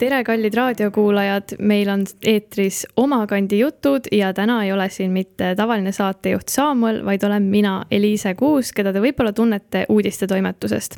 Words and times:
tere, 0.00 0.22
kallid 0.24 0.54
raadiokuulajad, 0.56 1.56
meil 1.58 1.88
on 1.92 2.06
eetris 2.24 2.86
Omakandi 2.96 3.58
jutud 3.60 4.08
ja 4.12 4.32
täna 4.34 4.62
ei 4.64 4.72
ole 4.72 4.88
siin 4.88 5.12
mitte 5.12 5.52
tavaline 5.56 5.92
saatejuht 5.92 6.48
Saamuel, 6.48 7.02
vaid 7.04 7.24
olen 7.26 7.50
mina, 7.52 7.82
Eliise 7.90 8.34
Kuus, 8.34 8.72
keda 8.72 8.94
te 8.96 9.02
võib-olla 9.04 9.34
tunnete 9.36 9.84
uudistetoimetusest 9.92 10.96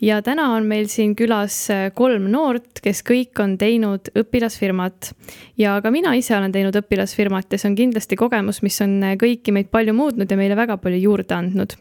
ja 0.00 0.20
täna 0.22 0.46
on 0.54 0.68
meil 0.70 0.86
siin 0.88 1.16
külas 1.18 1.58
kolm 1.94 2.30
noort, 2.30 2.80
kes 2.84 3.02
kõik 3.04 3.42
on 3.42 3.58
teinud 3.58 4.12
õpilasfirmat. 4.22 5.12
ja 5.58 5.80
ka 5.82 5.90
mina 5.90 6.14
ise 6.14 6.36
olen 6.38 6.54
teinud 6.54 6.76
õpilasfirmat 6.84 7.50
ja 7.50 7.58
see 7.58 7.72
on 7.72 7.78
kindlasti 7.82 8.16
kogemus, 8.16 8.62
mis 8.62 8.80
on 8.80 9.00
kõiki 9.20 9.52
meid 9.52 9.74
palju 9.74 9.94
muutnud 9.94 10.30
ja 10.30 10.38
meile 10.38 10.56
väga 10.56 10.78
palju 10.78 11.02
juurde 11.02 11.34
andnud 11.34 11.80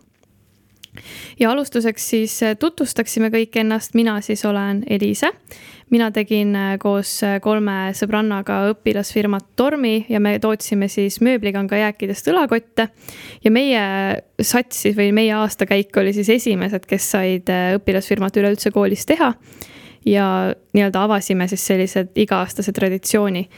ja 1.39 1.51
alustuseks 1.51 2.09
siis 2.09 2.39
tutvustaksime 2.59 3.29
kõik 3.33 3.59
ennast, 3.61 3.93
mina 3.93 4.19
siis 4.25 4.45
olen 4.45 4.83
Eliise. 4.89 5.31
Mina 5.89 6.09
tegin 6.13 6.55
äh, 6.55 6.75
koos 6.81 7.11
äh, 7.25 7.39
kolme 7.41 7.91
sõbrannaga 7.97 8.59
õpilasfirmat 8.73 9.47
Tormi 9.59 10.05
ja 10.09 10.21
me 10.23 10.35
tootsime 10.41 10.89
siis 10.91 11.19
mööblikanga 11.25 11.79
jääkidest 11.81 12.29
õlakotte. 12.31 12.89
ja 13.43 13.51
meie 13.51 13.81
sats 14.41 14.85
siis 14.85 14.97
või 14.97 15.11
meie 15.15 15.33
aastakäik 15.33 15.97
oli 15.97 16.13
siis 16.13 16.29
esimesed, 16.29 16.85
kes 16.85 17.11
said 17.15 17.49
õpilasfirmat 17.79 18.37
üleüldse 18.37 18.71
koolis 18.71 19.05
teha. 19.05 19.33
ja 20.05 20.25
nii-öelda 20.73 21.03
avasime 21.03 21.47
siis 21.47 21.65
sellise 21.67 22.07
iga-aastase 22.15 22.71
traditsiooni 22.71 23.49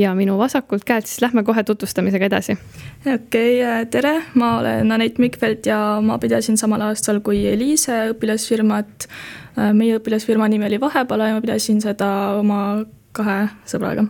ja 0.00 0.12
minu 0.16 0.36
vasakult 0.38 0.84
käelt, 0.88 1.08
siis 1.08 1.20
lähme 1.22 1.44
kohe 1.44 1.62
tutvustamisega 1.64 2.28
edasi. 2.30 2.56
okei 3.14 3.64
okay,, 3.64 3.86
tere, 3.92 4.14
ma 4.34 4.58
olen 4.58 4.92
Anett 4.92 5.18
Mikvelt 5.18 5.66
ja 5.66 6.00
ma 6.04 6.18
pidasin 6.18 6.58
samal 6.58 6.82
aastal 6.88 7.20
kui 7.24 7.42
Eliise 7.48 7.98
õpilasfirmat. 8.14 9.08
Äh, 9.58 9.72
meie 9.76 9.98
õpilasfirma 9.98 10.48
nimi 10.48 10.68
oli 10.68 10.80
Vahepala 10.80 11.30
ja 11.30 11.36
ma 11.36 11.44
pidasin 11.44 11.82
seda 11.84 12.10
oma 12.38 12.62
kahe 13.12 13.42
sõbraga. 13.66 14.06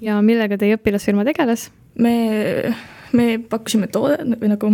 ja 0.00 0.20
millega 0.22 0.58
teie 0.58 0.78
õpilasfirma 0.78 1.26
tegeles? 1.28 1.70
me, 1.98 2.14
me 3.12 3.38
pakkusime 3.50 3.88
toode 3.90 4.22
või 4.38 4.54
nagu 4.54 4.72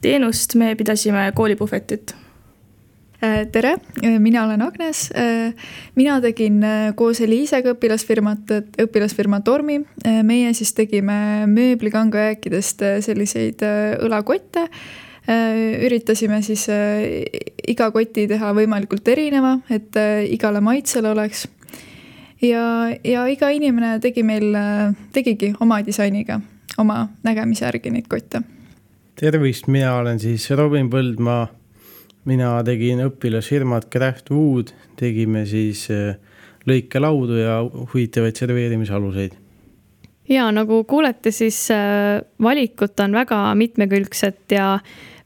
teenust, 0.00 0.54
me 0.54 0.74
pidasime 0.78 1.30
koolipuhvetit 1.34 2.14
Äh, 2.14 2.27
tere, 3.52 3.76
äh, 4.04 4.18
mina 4.18 4.44
olen 4.44 4.62
Agnes. 4.62 5.10
Äh, 5.10 5.54
mina 5.94 6.20
tegin 6.20 6.62
koos 6.94 7.20
Eliisega 7.20 7.74
õpilasfirmat, 7.74 8.54
õpilasfirma 8.84 9.40
Tormi. 9.44 9.80
meie 10.22 10.54
siis 10.54 10.72
tegime 10.74 11.46
mööblikangajääkidest 11.46 12.82
selliseid 13.00 13.62
õlakotte. 14.02 14.68
üritasime 15.84 16.38
siis 16.42 16.62
iga 17.68 17.90
koti 17.92 18.26
teha 18.28 18.52
võimalikult 18.56 19.08
erineva, 19.08 19.58
et 19.70 19.96
igale 20.30 20.60
maitsele 20.60 21.10
oleks. 21.10 21.48
ja, 22.40 22.88
ja 23.04 23.26
iga 23.26 23.50
inimene 23.50 23.98
tegi 24.00 24.22
meil, 24.22 24.56
tegigi 25.12 25.52
oma 25.60 25.82
disainiga, 25.82 26.40
oma 26.78 27.08
nägemise 27.22 27.64
järgi 27.64 27.90
neid 27.90 28.08
kotte. 28.08 28.40
tervist, 29.14 29.66
mina 29.66 29.96
olen 29.96 30.18
siis 30.18 30.50
Robin 30.50 30.88
Põldmaa 30.90 31.48
mina 32.28 32.52
tegin 32.66 33.02
õpilasfirmat 33.06 33.88
Craftwood, 33.92 34.72
tegime 34.98 35.44
siis 35.48 35.86
äh, 35.94 36.16
lõikelaudu 36.68 37.38
ja 37.40 37.60
huvitavaid 37.64 38.38
serveerimisaluseid. 38.38 39.36
ja 40.28 40.50
nagu 40.52 40.82
kuulete, 40.84 41.32
siis 41.32 41.70
äh, 41.72 42.20
valikud 42.42 43.00
on 43.04 43.16
väga 43.16 43.38
mitmekülgsed 43.54 44.52
ja 44.52 44.74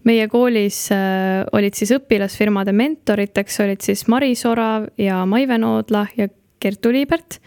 meie 0.07 0.29
koolis 0.31 0.85
äh, 0.95 1.43
olid 1.53 1.79
siis 1.79 1.95
õpilasfirmade 1.99 2.75
mentoriteks 2.75 3.61
olid 3.65 3.83
siis 3.83 4.07
Maris 4.09 4.47
Orav 4.47 4.87
ja 4.99 5.25
Maive 5.27 5.59
Noodla 5.59 6.07
ja 6.17 6.29
Kertu 6.63 6.93
Liibert. 6.95 7.41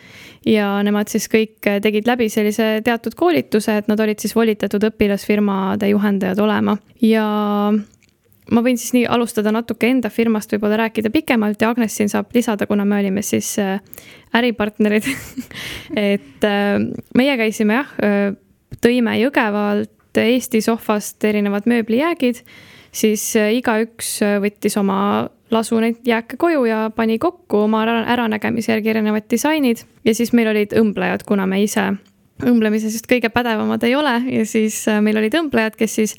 ja 0.45 0.67
nemad 0.83 1.07
siis 1.07 1.29
kõik 1.31 1.63
tegid 1.81 2.05
läbi 2.05 2.27
sellise 2.29 2.81
teatud 2.83 3.15
koolituse, 3.15 3.77
et 3.79 3.87
nad 3.87 3.99
olid 4.03 4.19
siis 4.19 4.35
volitatud 4.35 4.83
õpilasfirmade 4.91 5.87
juhendajad 5.89 6.41
olema 6.43 6.75
ja 7.01 7.25
ma 8.51 8.61
võin 8.65 8.77
siis 8.77 8.93
nii 8.95 9.05
alustada 9.09 9.51
natuke 9.53 9.89
enda 9.89 10.11
firmast 10.13 10.53
võib-olla 10.53 10.85
rääkida 10.85 11.09
pikemalt 11.13 11.61
ja 11.61 11.71
Agnes 11.73 11.95
siin 11.97 12.11
saab 12.11 12.33
lisada, 12.35 12.67
kuna 12.69 12.85
me 12.85 12.99
olime 13.01 13.23
siis 13.25 13.55
äh, 13.61 13.79
äripartnerid. 14.37 15.07
Et 16.13 16.45
äh, 16.45 16.77
meie 17.17 17.37
käisime 17.41 17.79
jah, 17.81 17.93
äh, 18.05 18.29
tõime 18.83 19.17
Jõgevalt 19.21 19.91
Eesti 20.15 20.61
sohvast 20.63 21.23
erinevad 21.27 21.65
mööblijäägid, 21.67 22.37
siis 22.95 23.23
igaüks 23.35 24.21
võttis 24.39 24.77
oma 24.79 25.27
lasu 25.51 25.75
neid 25.83 26.07
jääke 26.07 26.37
koju 26.39 26.63
ja 26.69 26.85
pani 26.95 27.17
kokku 27.19 27.65
oma 27.65 27.81
äranägemise 27.83 28.71
järgi 28.71 28.93
erinevad 28.93 29.27
disainid. 29.31 29.83
Ja 30.07 30.15
siis 30.15 30.31
meil 30.31 30.47
olid 30.53 30.71
õmblejad, 30.79 31.25
kuna 31.27 31.43
me 31.51 31.59
ise 31.65 31.89
õmblemises 32.43 32.97
just 32.97 33.07
kõige 33.07 33.29
pädevamad 33.31 33.83
ei 33.87 33.95
ole 33.95 34.15
ja 34.27 34.43
siis 34.47 34.81
meil 35.03 35.19
olid 35.21 35.37
õmblejad, 35.39 35.77
kes 35.79 35.95
siis 36.01 36.15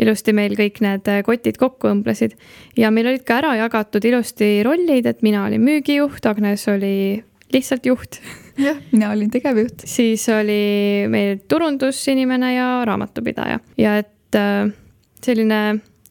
ilusti 0.00 0.32
meil 0.36 0.56
kõik 0.56 0.80
need 0.84 1.10
äh, 1.10 1.20
kotid 1.26 1.58
kokku 1.60 1.90
õmblesid. 1.90 2.38
ja 2.78 2.92
meil 2.94 3.10
olid 3.10 3.24
ka 3.28 3.42
ära 3.42 3.54
jagatud 3.58 4.04
ilusti 4.08 4.62
rollid, 4.64 5.06
et 5.06 5.20
mina 5.26 5.44
olin 5.44 5.62
müügijuht, 5.64 6.24
Agnes 6.26 6.64
oli 6.72 7.20
lihtsalt 7.52 7.86
juht. 7.86 8.20
jah, 8.68 8.80
mina 8.92 9.12
olin 9.12 9.30
tegevjuht. 9.30 9.84
siis 9.84 10.24
oli 10.32 11.04
meil 11.12 11.44
turundusinimene 11.48 12.54
ja 12.54 12.72
raamatupidaja 12.88 13.60
ja 13.76 13.96
et 14.00 14.40
äh, 14.40 14.72
selline 15.20 15.62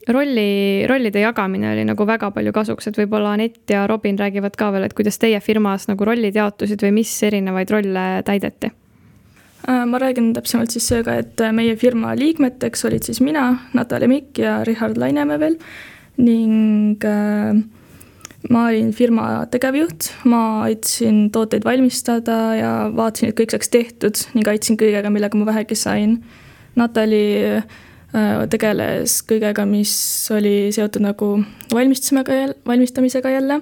rolli, 0.07 0.85
rollide 0.87 1.19
jagamine 1.19 1.73
oli 1.73 1.83
nagu 1.87 2.05
väga 2.07 2.29
palju 2.31 2.53
kasuks, 2.55 2.91
et 2.91 2.99
võib-olla 3.01 3.33
Anett 3.33 3.73
ja 3.73 3.87
Robin 3.89 4.19
räägivad 4.19 4.55
ka 4.55 4.69
veel, 4.75 4.85
et 4.85 4.95
kuidas 4.95 5.17
teie 5.17 5.41
firmas 5.41 5.89
nagu 5.89 6.05
rollid 6.05 6.37
jaotusid 6.37 6.85
või 6.85 6.99
mis 7.01 7.15
erinevaid 7.25 7.73
rolle 7.73 8.09
täideti 8.27 8.69
Äh, 8.69 8.86
ma 9.67 9.99
räägin 9.99 10.31
täpsemalt 10.35 10.71
siis 10.71 10.87
seega, 10.87 11.17
et 11.19 11.41
äh, 11.43 11.51
meie 11.55 11.75
firma 11.79 12.13
liikmeteks 12.15 12.85
olid 12.87 13.07
siis 13.07 13.19
mina, 13.23 13.49
Natalja 13.75 14.07
Mikk 14.07 14.39
ja 14.39 14.61
Richard 14.67 14.99
Lainemäe 14.99 15.39
veel 15.41 15.57
ning 16.23 17.03
äh, 17.03 17.57
ma 18.49 18.63
olin 18.69 18.93
firma 18.95 19.27
tegevjuht, 19.51 20.11
ma 20.31 20.63
aitasin 20.69 21.27
tooteid 21.35 21.67
valmistada 21.67 22.37
ja 22.55 22.71
vaatasin, 22.95 23.33
et 23.33 23.39
kõik 23.39 23.53
saaks 23.53 23.73
tehtud 23.73 24.23
ning 24.37 24.47
aitasin 24.47 24.79
kõigega, 24.79 25.11
millega 25.11 25.39
ma 25.39 25.49
vähegi 25.49 25.75
sain. 25.75 26.21
Natali 26.77 27.19
tegeles 28.53 29.17
kõigega, 29.27 29.65
mis 29.67 29.91
oli 30.31 30.69
seotud 30.73 31.03
nagu 31.03 31.31
valmistusega 31.73 32.53
valmistamisega 32.69 33.33
jälle. 33.33 33.61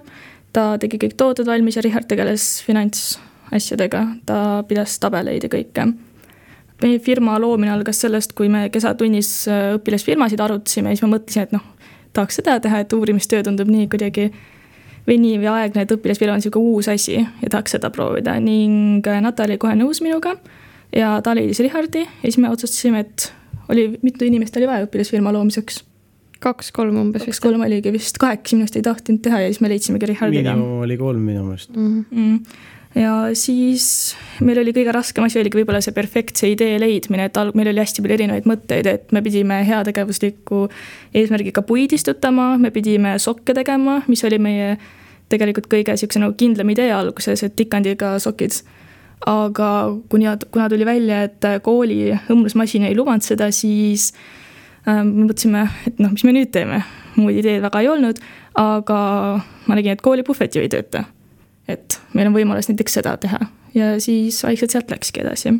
ta 0.53 0.77
tegi 0.79 0.99
kõik 1.01 1.15
tooted 1.17 1.47
valmis 1.47 1.75
ja 1.75 1.81
Richard 1.83 2.07
tegeles 2.07 2.61
finants 2.63 3.15
asjadega, 3.51 4.05
ta 4.25 4.63
pidas 4.67 4.99
tabeleid 4.99 5.43
ja 5.43 5.51
kõike. 5.51 5.93
meie 6.81 6.99
firma 6.99 7.37
loomine 7.39 7.71
algas 7.71 8.01
sellest, 8.03 8.33
kui 8.35 8.49
me 8.51 8.69
kesatunnis 8.69 9.47
äh, 9.47 9.75
õpilasfirmasid 9.77 10.41
arutasime 10.43 10.91
ja 10.91 10.97
siis 10.97 11.05
ma 11.05 11.13
mõtlesin, 11.15 11.47
et 11.47 11.55
noh, 11.55 11.63
tahaks 12.13 12.41
seda 12.41 12.59
teha, 12.59 12.81
et 12.83 12.93
uurimistöö 12.93 13.43
tundub 13.43 13.71
nii 13.71 13.87
kuidagi 13.91 14.27
veniv 15.07 15.45
ja 15.45 15.53
aegne, 15.61 15.85
et 15.85 15.95
õpilasfirma 15.95 16.35
on 16.35 16.43
niisugune 16.43 16.75
uus 16.75 16.89
asi 16.91 17.19
ja 17.21 17.49
tahaks 17.49 17.77
seda 17.77 17.91
proovida 17.95 18.35
ning 18.43 19.07
äh, 19.07 19.21
Natali 19.23 19.57
kohe 19.61 19.75
nõus 19.79 20.01
minuga 20.03 20.35
ja 20.95 21.15
ta 21.23 21.35
leidis 21.37 21.63
Richardi 21.63 22.03
ja 22.03 22.27
siis 22.27 22.39
me 22.43 22.51
otsustasime, 22.51 23.05
et 23.05 23.31
oli, 23.69 23.93
mitu 24.03 24.27
inimest 24.27 24.57
oli 24.59 24.67
vaja 24.69 24.87
õpilasfirma 24.89 25.33
loomiseks 25.35 25.83
kaks-kolm 26.43 26.97
umbes 26.99 27.23
kaks, 27.23 27.27
vist. 27.29 27.41
kaks-kolm 27.41 27.65
oligi 27.65 27.93
vist, 27.95 28.19
kahekesi 28.21 28.57
minu 28.57 28.67
arust 28.67 28.79
ei 28.79 28.85
tahtnud 28.85 29.21
teha 29.25 29.41
ja 29.45 29.51
siis 29.51 29.61
me 29.63 29.71
leidsimegi 29.71 30.09
Richardiga. 30.11 30.55
miinimum 30.55 30.85
oli 30.85 30.97
kolm 30.99 31.27
minu 31.31 31.45
meelest 31.47 31.75
mm. 31.75 32.05
-hmm 32.11 32.73
ja 32.95 33.13
siis 33.35 34.15
meil 34.45 34.59
oli 34.61 34.71
kõige 34.75 34.93
raskem 34.95 35.25
asi 35.27 35.39
oligi 35.41 35.59
võib-olla 35.59 35.81
see 35.83 35.95
perfektse 35.95 36.49
idee 36.51 36.77
leidmine, 36.79 37.27
et 37.27 37.39
alg-, 37.39 37.55
meil 37.57 37.69
oli 37.71 37.83
hästi 37.83 38.03
palju 38.03 38.17
erinevaid 38.17 38.47
mõtteid, 38.49 38.87
et 38.87 39.15
me 39.15 39.21
pidime 39.25 39.59
heategevusliku 39.67 40.65
eesmärgiga 41.15 41.65
puid 41.67 41.95
istutama, 41.95 42.53
me 42.61 42.71
pidime 42.75 43.17
sokke 43.21 43.55
tegema, 43.57 44.01
mis 44.11 44.23
oli 44.27 44.39
meie 44.41 44.75
tegelikult 45.31 45.67
kõige 45.71 45.95
sihukese 45.97 46.21
nagu 46.21 46.37
kindlam 46.39 46.71
idee 46.71 46.91
alguses, 46.95 47.43
et 47.43 47.55
tikandiga 47.59 48.15
sokid. 48.23 48.63
aga 49.25 49.67
kuna, 50.11 50.37
kuna 50.51 50.69
tuli 50.69 50.85
välja, 50.85 51.23
et 51.23 51.45
kooli 51.63 52.13
õmblusmasin 52.29 52.83
ei 52.85 52.95
lubanud 52.95 53.23
seda, 53.23 53.47
siis 53.51 54.11
äh, 54.87 55.01
me 55.01 55.25
mõtlesime, 55.25 55.65
et 55.87 55.99
noh, 55.99 56.11
mis 56.11 56.23
me 56.27 56.35
nüüd 56.35 56.51
teeme, 56.51 56.83
muud 57.15 57.39
ideed 57.39 57.63
väga 57.63 57.81
ei 57.81 57.89
olnud, 57.89 58.19
aga 58.59 58.99
ma 59.67 59.79
nägin, 59.79 59.95
et 59.95 60.03
kooli 60.03 60.23
puhvet 60.27 60.55
ju 60.55 60.61
ei 60.61 60.69
tööta 60.69 61.05
et 61.67 61.99
meil 62.13 62.29
on 62.29 62.35
võimalus 62.35 62.69
näiteks 62.69 62.99
seda 62.99 63.15
teha 63.21 63.39
ja 63.75 63.95
siis 63.99 64.41
vaikselt 64.43 64.75
sealt 64.75 64.91
läkski 64.91 65.23
edasi. 65.23 65.53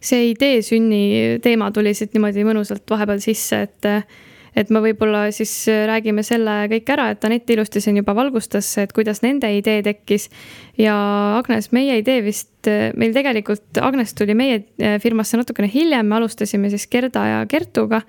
see 0.00 0.30
idee 0.30 0.62
sünni 0.62 1.38
teema 1.42 1.70
tuli 1.74 1.94
siit 1.94 2.14
niimoodi 2.14 2.46
mõnusalt 2.46 2.88
vahepeal 2.90 3.20
sisse, 3.22 3.62
et 3.68 3.90
et 4.54 4.70
me 4.70 4.80
võib-olla 4.84 5.24
siis 5.34 5.52
räägime 5.66 6.22
selle 6.22 6.52
kõik 6.70 6.90
ära, 6.94 7.08
et 7.10 7.24
Anett 7.26 7.50
ilusti 7.50 7.82
siin 7.82 7.98
juba 7.98 8.14
valgustas, 8.14 8.68
et 8.78 8.92
kuidas 8.94 9.22
nende 9.24 9.50
idee 9.50 9.82
tekkis. 9.82 10.28
ja 10.78 10.94
Agnes, 11.38 11.72
meie 11.72 11.98
idee 11.98 12.22
vist, 12.22 12.70
meil 12.96 13.14
tegelikult, 13.16 13.66
Agnes 13.82 14.14
tuli 14.14 14.34
meie 14.38 14.62
firmasse 15.02 15.36
natukene 15.40 15.70
hiljem, 15.74 16.06
me 16.06 16.20
alustasime 16.20 16.70
siis 16.70 16.86
Gerda 16.86 17.26
ja 17.26 17.44
Kertuga. 17.50 18.02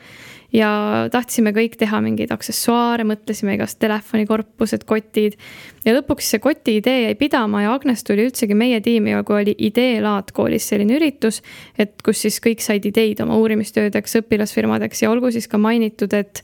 Ja 0.53 0.69
tahtsime 1.11 1.53
kõik 1.55 1.77
teha 1.79 2.01
mingeid 2.03 2.31
aksessuaare, 2.35 3.05
mõtlesime 3.07 3.55
igast 3.57 3.79
telefonikorpused, 3.81 4.85
kotid. 4.87 5.37
ja 5.85 5.95
lõpuks 5.97 6.29
see 6.33 6.41
koti 6.43 6.77
idee 6.81 7.05
jäi 7.05 7.15
pidama 7.19 7.63
ja 7.65 7.73
Agnes 7.73 8.03
tuli 8.03 8.27
üldsegi 8.27 8.57
meie 8.57 8.81
tiimi, 8.81 9.15
kui 9.25 9.41
oli 9.41 9.55
ideelaat 9.69 10.31
koolis 10.35 10.67
selline 10.69 10.97
üritus, 10.99 11.41
et 11.77 12.01
kus 12.05 12.25
siis 12.25 12.39
kõik 12.43 12.61
said 12.61 12.85
ideid 12.85 13.21
oma 13.25 13.37
uurimistöödeks, 13.41 14.19
õpilasfirmadeks 14.21 15.03
ja 15.03 15.11
olgu 15.11 15.31
siis 15.31 15.47
ka 15.47 15.57
mainitud, 15.61 16.13
et 16.13 16.43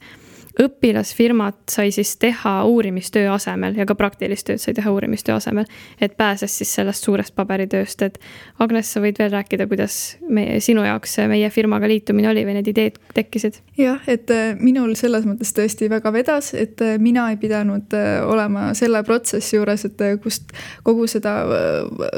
õpilasfirmat 0.60 1.72
sai 1.72 1.92
siis 1.96 2.16
teha 2.20 2.64
uurimistöö 2.68 3.32
asemel 3.32 3.78
ja 3.80 3.86
ka 3.88 3.96
praktilist 3.96 4.48
tööd 4.50 4.60
sai 4.60 4.74
teha 4.76 4.92
uurimistöö 4.92 5.36
asemel. 5.36 5.66
et 6.02 6.18
pääses 6.18 6.58
siis 6.58 6.74
sellest 6.76 7.04
suurest 7.04 7.36
paberitööst, 7.36 8.02
et 8.02 8.20
Agnes, 8.60 8.92
sa 8.94 9.02
võid 9.02 9.20
veel 9.20 9.32
rääkida, 9.32 9.68
kuidas 9.68 10.18
meie, 10.30 10.60
sinu 10.60 10.84
jaoks 10.84 11.18
meie 11.32 11.50
firmaga 11.50 11.88
liitumine 11.88 12.30
oli 12.30 12.44
või 12.46 12.58
need 12.60 12.68
ideed 12.68 13.00
tekkisid? 13.16 13.62
jah, 13.78 14.02
et 14.08 14.32
äh, 14.32 14.52
minul 14.60 14.94
selles 15.00 15.26
mõttes 15.26 15.56
tõesti 15.56 15.90
väga 15.90 16.12
vedas, 16.14 16.54
et 16.54 16.82
äh, 16.84 16.98
mina 17.00 17.30
ei 17.32 17.40
pidanud 17.40 17.96
äh, 17.96 18.20
olema 18.28 18.74
selle 18.78 19.04
protsessi 19.08 19.56
juures, 19.56 19.88
et 19.88 20.06
kust 20.24 20.52
kogu 20.84 21.08
seda 21.08 21.38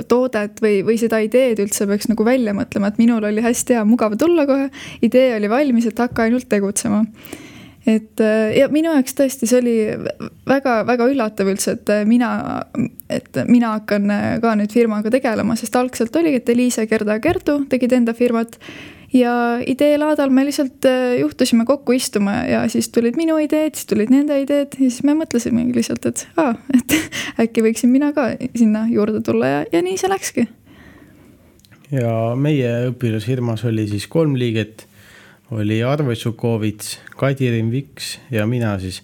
toodet 0.10 0.62
või, 0.64 0.82
või 0.86 0.98
seda 0.98 1.20
ideed 1.24 1.62
üldse 1.62 1.88
peaks 1.88 2.10
nagu 2.10 2.26
välja 2.26 2.54
mõtlema, 2.58 2.90
et 2.90 3.02
minul 3.02 3.24
oli 3.30 3.44
hästi 3.46 3.78
hea, 3.78 3.86
mugav 3.86 4.18
tulla 4.20 4.48
kohe, 4.50 4.70
idee 5.06 5.36
oli 5.38 5.50
valmis, 5.52 5.88
et 5.90 6.00
hakka 6.00 6.26
ainult 6.28 6.50
tegutsema 6.50 7.04
et 7.86 8.22
äh, 8.24 8.54
ja 8.58 8.70
minu 8.72 8.94
jaoks 8.94 9.16
tõesti 9.18 9.48
see 9.50 9.60
oli 9.60 9.76
väga-väga 10.48 11.08
üllatav 11.12 11.52
üldse, 11.52 11.76
et 11.78 11.92
äh, 11.92 12.04
mina, 12.08 12.32
et 13.12 13.40
mina 13.50 13.76
hakkan 13.78 14.10
äh, 14.14 14.26
ka 14.44 14.56
nüüd 14.60 14.74
firmaga 14.74 15.12
tegelema, 15.14 15.58
sest 15.60 15.76
algselt 15.76 16.16
oligi, 16.20 16.40
et 16.40 16.52
Eliise, 16.54 16.88
Gerda 16.88 17.18
ja 17.18 17.24
Kertu 17.24 17.64
tegid 17.72 17.96
enda 18.00 18.16
firmat. 18.16 18.60
ja 19.14 19.60
ideelaadal 19.68 20.32
me 20.34 20.42
lihtsalt 20.48 20.88
juhtusime 21.20 21.68
kokku 21.70 21.94
istuma 21.94 22.32
ja 22.50 22.64
siis 22.70 22.90
tulid 22.90 23.18
minu 23.20 23.36
ideed, 23.38 23.76
siis 23.76 23.86
tulid 23.86 24.10
nende 24.10 24.40
ideed 24.42 24.74
ja 24.74 24.88
siis 24.90 25.04
me 25.04 25.14
mõtlesimegi 25.20 25.76
lihtsalt, 25.76 26.08
et 26.10 26.24
aa, 26.42 26.56
et 26.74 26.96
äkki 27.44 27.62
võiksin 27.68 27.92
mina 27.94 28.14
ka 28.16 28.32
sinna 28.56 28.88
juurde 28.90 29.22
tulla 29.22 29.52
ja, 29.52 29.60
ja 29.72 29.84
nii 29.86 30.00
see 30.02 30.10
läkski. 30.10 30.48
ja 31.92 32.16
meie 32.40 32.74
õpilasfirmas 32.90 33.68
oli 33.70 33.86
siis 33.92 34.08
kolm 34.08 34.34
liiget 34.40 34.88
oli 35.52 35.84
Arve 35.84 36.16
Šukovits, 36.16 37.00
Kadirin 37.18 37.72
Viks 37.72 38.18
ja 38.32 38.46
mina 38.48 38.76
siis 38.80 39.02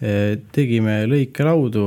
e, 0.00 0.36
tegime 0.52 1.02
lõikelaudu. 1.10 1.86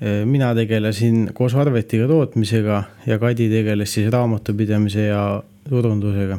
E, 0.00 0.24
mina 0.28 0.52
tegelesin 0.56 1.30
koos 1.34 1.56
Arvetiga 1.56 2.08
tootmisega 2.10 2.82
ja 3.06 3.18
Kadi 3.22 3.48
tegeles 3.52 3.96
siis 3.96 4.10
raamatupidamise 4.12 5.08
ja 5.08 5.24
turundusega. 5.68 6.38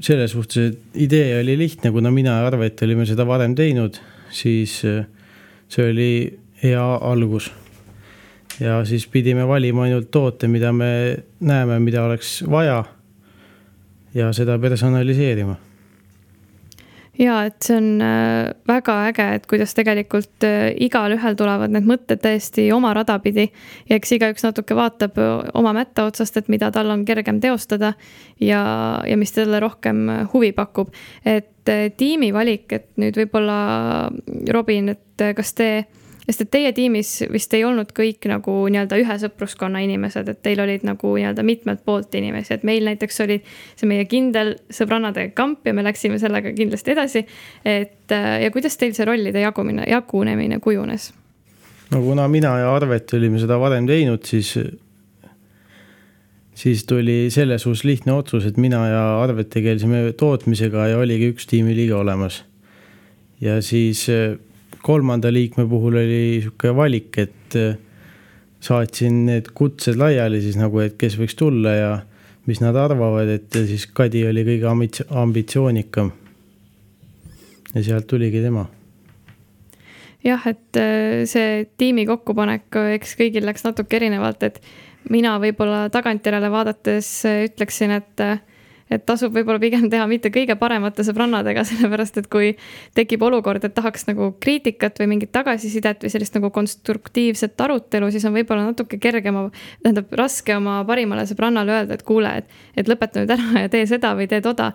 selles 0.00 0.30
suhtes, 0.30 0.56
et 0.72 0.78
idee 0.94 1.40
oli 1.40 1.54
lihtne, 1.58 1.90
kuna 1.90 2.10
mina 2.10 2.40
ja 2.40 2.46
Arvet 2.46 2.82
olime 2.82 3.06
seda 3.06 3.24
varem 3.26 3.54
teinud, 3.56 3.96
siis 4.30 4.82
e, 4.84 5.04
see 5.68 5.90
oli 5.90 6.10
hea 6.62 6.84
algus 7.00 7.50
ja 8.60 8.84
siis 8.84 9.06
pidime 9.06 9.46
valima 9.48 9.86
ainult 9.86 10.10
toote, 10.10 10.48
mida 10.48 10.72
me 10.72 11.16
näeme, 11.40 11.78
mida 11.80 12.04
oleks 12.04 12.42
vaja 12.50 12.84
ja 14.16 14.32
seda 14.36 14.58
personaliseerima 14.58 15.56
ja 17.18 17.36
et 17.48 17.56
see 17.64 17.76
on 17.78 17.88
äh, 18.04 18.50
väga 18.68 18.96
äge, 19.10 19.26
et 19.38 19.46
kuidas 19.48 19.74
tegelikult 19.76 20.44
äh, 20.46 20.68
igalühel 20.86 21.36
tulevad 21.38 21.72
need 21.72 21.88
mõtted 21.88 22.20
täiesti 22.22 22.68
oma 22.74 22.92
rada 22.96 23.18
pidi. 23.24 23.48
ja 23.88 23.96
eks 23.96 24.12
igaüks 24.18 24.44
natuke 24.44 24.76
vaatab 24.76 25.18
äh, 25.20 25.50
oma 25.56 25.72
mätta 25.76 26.06
otsast, 26.10 26.36
et 26.36 26.50
mida 26.52 26.70
tal 26.74 26.90
on 26.92 27.04
kergem 27.08 27.40
teostada 27.40 27.94
ja, 28.40 28.62
ja 29.06 29.16
mis 29.16 29.32
talle 29.32 29.60
rohkem 29.60 30.06
huvi 30.32 30.52
pakub. 30.56 30.92
et 31.24 31.52
tiimi 31.96 32.30
valik, 32.34 32.72
et 32.72 32.90
nüüd 33.00 33.16
võib-olla 33.18 34.10
Robin, 34.54 34.92
et 34.92 35.24
kas 35.34 35.54
te 35.58 35.70
sest 36.26 36.42
et 36.42 36.50
teie 36.50 36.72
tiimis 36.74 37.10
vist 37.32 37.52
ei 37.54 37.62
olnud 37.64 37.92
kõik 37.96 38.26
nagu 38.30 38.54
nii-öelda 38.72 38.98
ühe 38.98 39.18
sõpruskonna 39.22 39.82
inimesed, 39.84 40.28
et 40.32 40.40
teil 40.42 40.60
olid 40.62 40.86
nagu 40.86 41.12
nii-öelda 41.14 41.44
mitmelt 41.46 41.84
poolt 41.86 42.14
inimesi, 42.18 42.56
et 42.56 42.64
meil 42.66 42.86
näiteks 42.88 43.22
oli 43.24 43.38
see 43.46 43.86
meie 43.90 44.08
kindel 44.10 44.56
sõbrannade 44.74 45.28
kamp 45.38 45.66
ja 45.66 45.74
me 45.76 45.86
läksime 45.86 46.18
sellega 46.22 46.52
kindlasti 46.56 46.96
edasi. 46.96 47.26
et 47.64 48.12
äh, 48.14 48.42
ja 48.42 48.50
kuidas 48.50 48.76
teil 48.76 48.94
see 48.96 49.06
rollide 49.06 49.44
jagumine, 49.44 49.86
jagunemine 49.90 50.58
kujunes? 50.60 51.12
no 51.90 52.02
kuna 52.02 52.26
mina 52.28 52.58
ja 52.58 52.74
Arvet 52.74 53.14
olime 53.14 53.38
seda 53.38 53.60
varem 53.62 53.86
teinud, 53.86 54.24
siis, 54.26 54.56
siis 56.54 56.84
tuli 56.90 57.28
selles 57.30 57.62
suhtes 57.62 57.84
lihtne 57.86 58.16
otsus, 58.16 58.48
et 58.48 58.58
mina 58.58 58.82
ja 58.90 59.04
Arvet 59.22 59.52
tegelesime 59.54 60.10
tootmisega 60.18 60.90
ja 60.90 60.98
oligi 60.98 61.30
üks 61.34 61.46
tiimiliige 61.46 61.94
olemas. 61.94 62.42
ja 63.40 63.60
siis 63.62 64.08
kolmanda 64.86 65.32
liikme 65.32 65.66
puhul 65.68 65.98
oli 65.98 66.20
sihuke 66.44 66.70
valik, 66.76 67.18
et 67.18 67.56
äh, 67.58 67.74
saatsin 68.62 69.24
need 69.26 69.50
kutsed 69.56 69.98
laiali 69.98 70.40
siis 70.44 70.58
nagu, 70.60 70.80
et 70.84 70.94
kes 71.00 71.18
võiks 71.18 71.34
tulla 71.38 71.74
ja 71.74 71.90
mis 72.46 72.62
nad 72.62 72.78
arvavad, 72.78 73.30
et 73.32 73.58
siis 73.66 73.88
Kadi 73.90 74.22
oli 74.28 74.44
kõige 74.46 74.70
ambitsioonikam. 75.22 76.12
ja 77.74 77.82
sealt 77.82 78.06
tuligi 78.06 78.42
tema. 78.44 78.66
jah, 80.24 80.46
et 80.46 80.80
äh, 80.80 81.24
see 81.26 81.66
tiimi 81.78 82.06
kokkupanek, 82.06 82.70
eks 82.98 83.16
kõigil 83.18 83.46
läks 83.46 83.66
natuke 83.66 83.98
erinevalt, 83.98 84.42
et 84.42 84.60
mina 85.10 85.36
võib-olla 85.42 85.88
tagantjärele 85.90 86.50
vaadates 86.50 87.10
ütleksin, 87.26 87.98
et 87.98 88.22
et 88.90 89.04
tasub 89.06 89.34
võib-olla 89.34 89.60
pigem 89.62 89.88
teha 89.90 90.06
mitte 90.10 90.30
kõige 90.34 90.56
paremate 90.58 91.04
sõbrannadega, 91.06 91.64
sellepärast 91.70 92.20
et 92.22 92.28
kui 92.32 92.52
tekib 92.98 93.24
olukord, 93.26 93.64
et 93.66 93.74
tahaks 93.76 94.06
nagu 94.10 94.32
kriitikat 94.42 95.00
või 95.02 95.10
mingit 95.14 95.32
tagasisidet 95.34 96.06
või 96.06 96.12
sellist 96.12 96.38
nagu 96.38 96.52
konstruktiivset 96.54 97.66
arutelu, 97.66 98.10
siis 98.14 98.26
on 98.28 98.36
võib-olla 98.36 98.68
natuke 98.70 99.00
kergem, 99.02 99.40
tähendab 99.82 100.14
raske 100.18 100.56
oma 100.56 100.78
parimale 100.88 101.26
sõbrannale 101.28 101.80
öelda, 101.80 101.98
et 101.98 102.06
kuule, 102.06 102.36
et, 102.42 102.62
et 102.76 102.88
lõpeta 102.90 103.22
nüüd 103.22 103.34
ära 103.36 103.66
ja 103.66 103.72
tee 103.72 103.86
seda 103.90 104.14
või 104.18 104.30
tee 104.30 104.42
toda 104.44 104.72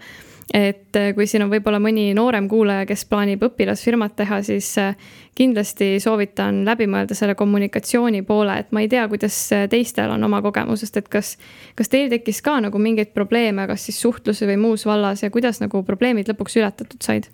et 0.53 0.95
äh, 0.95 1.11
kui 1.15 1.27
siin 1.27 1.45
on 1.45 1.51
võib-olla 1.51 1.79
mõni 1.79 2.09
noorem 2.15 2.47
kuulaja, 2.51 2.85
kes 2.89 3.05
plaanib 3.07 3.43
õpilasfirmat 3.47 4.15
teha, 4.19 4.41
siis 4.43 4.69
äh, 4.81 4.95
kindlasti 5.37 5.93
soovitan 6.03 6.63
läbi 6.67 6.87
mõelda 6.91 7.15
selle 7.15 7.35
kommunikatsiooni 7.39 8.21
poole, 8.27 8.57
et 8.59 8.71
ma 8.75 8.83
ei 8.83 8.89
tea, 8.91 9.07
kuidas 9.11 9.37
teistel 9.71 10.11
on 10.11 10.23
oma 10.27 10.41
kogemusest, 10.43 10.99
et 10.99 11.11
kas, 11.11 11.35
kas 11.79 11.91
teil 11.91 12.11
tekkis 12.11 12.41
ka 12.43 12.59
nagu 12.67 12.81
mingeid 12.81 13.13
probleeme, 13.15 13.67
kas 13.71 13.87
siis 13.87 14.01
suhtluse 14.03 14.49
või 14.49 14.59
muus 14.59 14.85
vallas 14.85 15.23
ja 15.23 15.31
kuidas 15.31 15.63
nagu 15.63 15.83
probleemid 15.87 16.31
lõpuks 16.31 16.59
ületatud 16.59 16.99
said? 17.03 17.31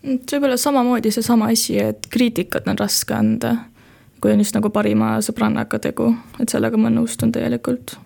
see 0.00 0.38
võib 0.38 0.48
olla 0.48 0.56
samamoodi 0.56 1.12
seesama 1.12 1.50
asi, 1.52 1.76
et 1.82 2.06
kriitikat 2.08 2.68
on 2.72 2.78
raske 2.80 3.12
anda, 3.12 3.56
kui 4.20 4.32
on 4.32 4.40
just 4.40 4.56
nagu 4.56 4.70
parima 4.72 5.18
sõbrannaga 5.24 5.80
tegu, 5.82 6.08
et 6.40 6.48
sellega 6.48 6.80
ma 6.80 6.88
nõustun 6.92 7.32
täielikult. 7.36 7.98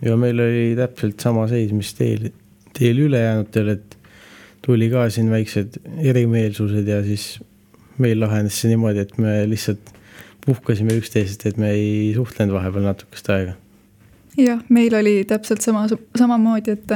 ja 0.00 0.16
meil 0.16 0.40
oli 0.40 0.70
täpselt 0.78 1.20
sama 1.20 1.44
seis, 1.48 1.74
mis 1.76 1.92
teil 1.94 2.30
teil 2.76 3.00
ülejäänutel, 3.06 3.74
et 3.76 3.96
tuli 4.64 4.90
ka 4.92 5.06
siin 5.12 5.30
väiksed 5.32 5.80
erimeelsused 6.12 6.88
ja 6.88 7.00
siis 7.06 7.38
meil 8.00 8.20
lahenes 8.20 8.60
see 8.60 8.72
niimoodi, 8.72 9.04
et 9.04 9.16
me 9.20 9.40
lihtsalt 9.48 9.94
puhkasime 10.44 10.96
üksteisest, 11.00 11.46
et 11.46 11.58
me 11.60 11.74
ei 11.76 12.14
suhtlenud 12.16 12.56
vahepeal 12.56 12.88
natukest 12.90 13.28
aega 13.32 13.59
jah, 14.44 14.60
meil 14.72 14.94
oli 14.98 15.20
täpselt 15.28 15.62
sama, 15.64 15.84
samamoodi, 16.18 16.74
et 16.76 16.94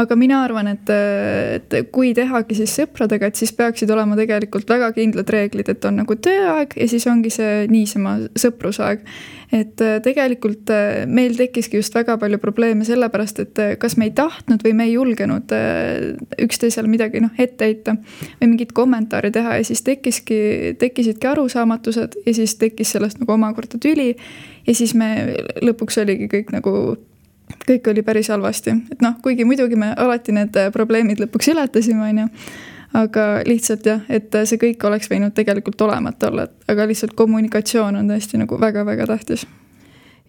aga 0.00 0.16
mina 0.18 0.42
arvan, 0.46 0.70
et, 0.72 0.92
et 0.92 1.76
kui 1.94 2.12
tehagi 2.16 2.56
siis 2.58 2.74
sõpradega, 2.80 3.28
et 3.28 3.38
siis 3.38 3.52
peaksid 3.56 3.90
olema 3.90 4.16
tegelikult 4.18 4.68
väga 4.70 4.92
kindlad 4.96 5.30
reeglid, 5.32 5.70
et 5.72 5.88
on 5.88 6.00
nagu 6.02 6.16
tööaeg 6.16 6.76
ja 6.78 6.88
siis 6.90 7.06
ongi 7.10 7.32
see 7.32 7.66
niisama 7.72 8.18
sõprusaeg. 8.38 9.06
et 9.52 9.76
tegelikult 9.76 10.70
meil 11.12 11.34
tekkiski 11.36 11.76
just 11.76 11.94
väga 11.94 12.16
palju 12.18 12.38
probleeme 12.40 12.86
sellepärast, 12.88 13.42
et 13.44 13.58
kas 13.78 13.98
me 14.00 14.08
ei 14.08 14.14
tahtnud 14.16 14.62
või 14.64 14.72
me 14.78 14.86
ei 14.88 14.94
julgenud 14.94 15.52
üksteisele 16.40 16.88
midagi 16.88 17.20
noh 17.20 17.36
ette 17.38 17.68
heita 17.68 17.96
või 18.40 18.48
mingit 18.54 18.72
kommentaari 18.72 19.30
teha 19.30 19.58
ja 19.58 19.66
siis 19.68 19.84
tekkiski, 19.84 20.38
tekkisidki 20.80 21.28
arusaamatused 21.34 22.16
ja 22.26 22.34
siis 22.34 22.56
tekkis 22.56 22.94
sellest 22.96 23.20
nagu 23.20 23.36
omakorda 23.36 23.80
tüli 23.82 24.14
ja 24.66 24.74
siis 24.74 24.94
me 24.94 25.36
lõpuks 25.62 26.00
oligi 26.02 26.28
kõik 26.32 26.52
nagu, 26.54 26.74
kõik 27.66 27.88
oli 27.92 28.04
päris 28.06 28.30
halvasti, 28.32 28.76
et 28.92 29.02
noh, 29.04 29.16
kuigi 29.22 29.46
muidugi 29.48 29.78
me 29.78 29.92
alati 29.96 30.34
need 30.36 30.58
probleemid 30.72 31.22
lõpuks 31.22 31.52
ületasime, 31.54 32.10
on 32.10 32.22
ju 32.24 32.28
aga 32.92 33.24
lihtsalt 33.48 33.86
jah, 33.88 34.04
et 34.12 34.34
see 34.48 34.60
kõik 34.60 34.84
oleks 34.84 35.10
võinud 35.10 35.34
tegelikult 35.36 35.80
olemata 35.86 36.28
olla, 36.28 36.46
aga 36.68 36.86
lihtsalt 36.88 37.16
kommunikatsioon 37.16 37.98
on 38.02 38.12
tõesti 38.12 38.40
nagu 38.40 38.58
väga-väga 38.60 39.08
tähtis. 39.14 39.46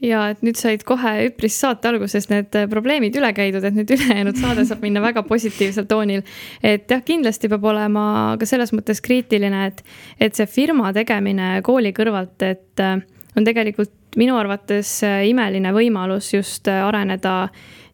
Ja 0.04 0.25
et 0.34 0.42
nüüd 0.44 0.58
said 0.60 0.82
kohe 0.84 1.12
üpris 1.30 1.56
saate 1.62 1.88
alguses 1.88 2.25
need 2.28 2.56
probleemid 2.72 3.16
üle 3.16 3.30
käidud, 3.36 3.63
et 3.63 3.75
nüüd 3.78 3.92
ülejäänud 3.96 4.40
saade 4.40 4.66
saab 4.68 4.84
minna 4.84 5.00
väga 5.04 5.24
positiivsel 5.28 5.88
toonil. 5.88 6.25
et 6.63 6.92
jah, 6.92 7.04
kindlasti 7.06 7.48
peab 7.52 7.63
olema 7.72 8.06
ka 8.40 8.48
selles 8.50 8.74
mõttes 8.75 9.00
kriitiline, 9.04 9.66
et, 9.70 9.84
et 10.20 10.36
see 10.36 10.48
firma 10.50 10.92
tegemine 10.96 11.62
kooli 11.63 11.94
kõrvalt, 11.96 12.36
et 12.44 12.84
on 12.84 13.48
tegelikult 13.48 13.94
minu 14.20 14.36
arvates 14.38 14.98
äh, 15.05 15.24
imeline 15.29 15.74
võimalus 15.75 16.32
just 16.34 16.67
äh, 16.72 16.82
areneda 16.86 17.48